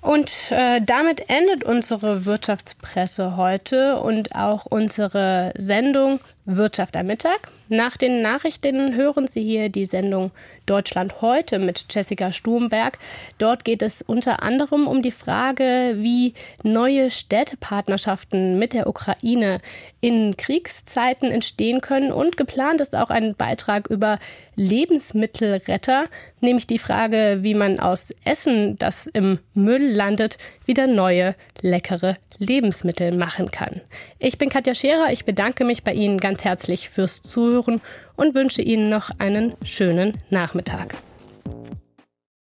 Und 0.02 0.52
äh, 0.52 0.80
damit 0.82 1.30
endet 1.30 1.66
unsere 1.66 2.24
Wirtschaftspresse 2.26 3.36
heute 3.36 4.00
und 4.00 4.34
auch 4.34 4.66
unsere 4.66 5.52
Sendung 5.58 6.22
Wirtschaft 6.56 6.98
am 6.98 7.06
Mittag. 7.06 7.50
Nach 7.68 7.98
den 7.98 8.22
Nachrichten 8.24 8.96
hören 8.96 9.28
Sie 9.28 9.44
hier 9.44 9.70
die 9.70 9.86
Sendung 9.86 10.32
Deutschland 10.66 11.22
heute 11.22 11.60
mit 11.60 11.86
Jessica 11.90 12.32
Sturmberg. 12.32 12.98
Dort 13.38 13.64
geht 13.64 13.82
es 13.84 14.02
unter 14.02 14.42
anderem 14.42 14.88
um 14.88 15.02
die 15.02 15.12
Frage, 15.12 15.96
wie 15.98 16.34
neue 16.64 17.12
Städtepartnerschaften 17.12 18.58
mit 18.58 18.74
der 18.74 18.88
Ukraine 18.88 19.62
in 20.02 20.36
Kriegszeiten 20.38 21.32
entstehen 21.32 21.82
können. 21.82 22.12
Und 22.12 22.38
geplant 22.38 22.82
ist 22.82 22.96
auch 22.96 23.12
ein 23.12 23.36
Beitrag 23.36 23.88
über 23.88 24.18
Lebensmittelretter, 24.56 26.06
nämlich 26.42 26.68
die 26.68 26.80
Frage, 26.80 27.40
wie 27.42 27.54
man 27.54 27.80
aus 27.80 28.14
Essen, 28.26 28.78
das 28.78 29.08
im 29.08 29.40
Müll 29.54 29.92
landet, 29.92 30.38
wieder 30.66 30.88
neue, 30.88 31.36
leckere 31.62 32.16
Lebensmittel 32.40 33.12
machen 33.12 33.52
kann. 33.52 33.82
Ich 34.18 34.38
bin 34.38 34.50
Katja 34.50 34.74
Scherer, 34.74 35.12
ich 35.12 35.26
bedanke 35.26 35.66
mich 35.66 35.84
bei 35.84 35.94
Ihnen 35.94 36.20
herzlich 36.44 36.90
fürs 36.90 37.22
Zuhören 37.22 37.82
und 38.16 38.36
wünsche 38.36 38.62
Ihnen 38.62 38.90
noch 38.90 39.10
einen 39.20 39.54
schönen 39.64 40.18
Nachmittag. 40.30 40.96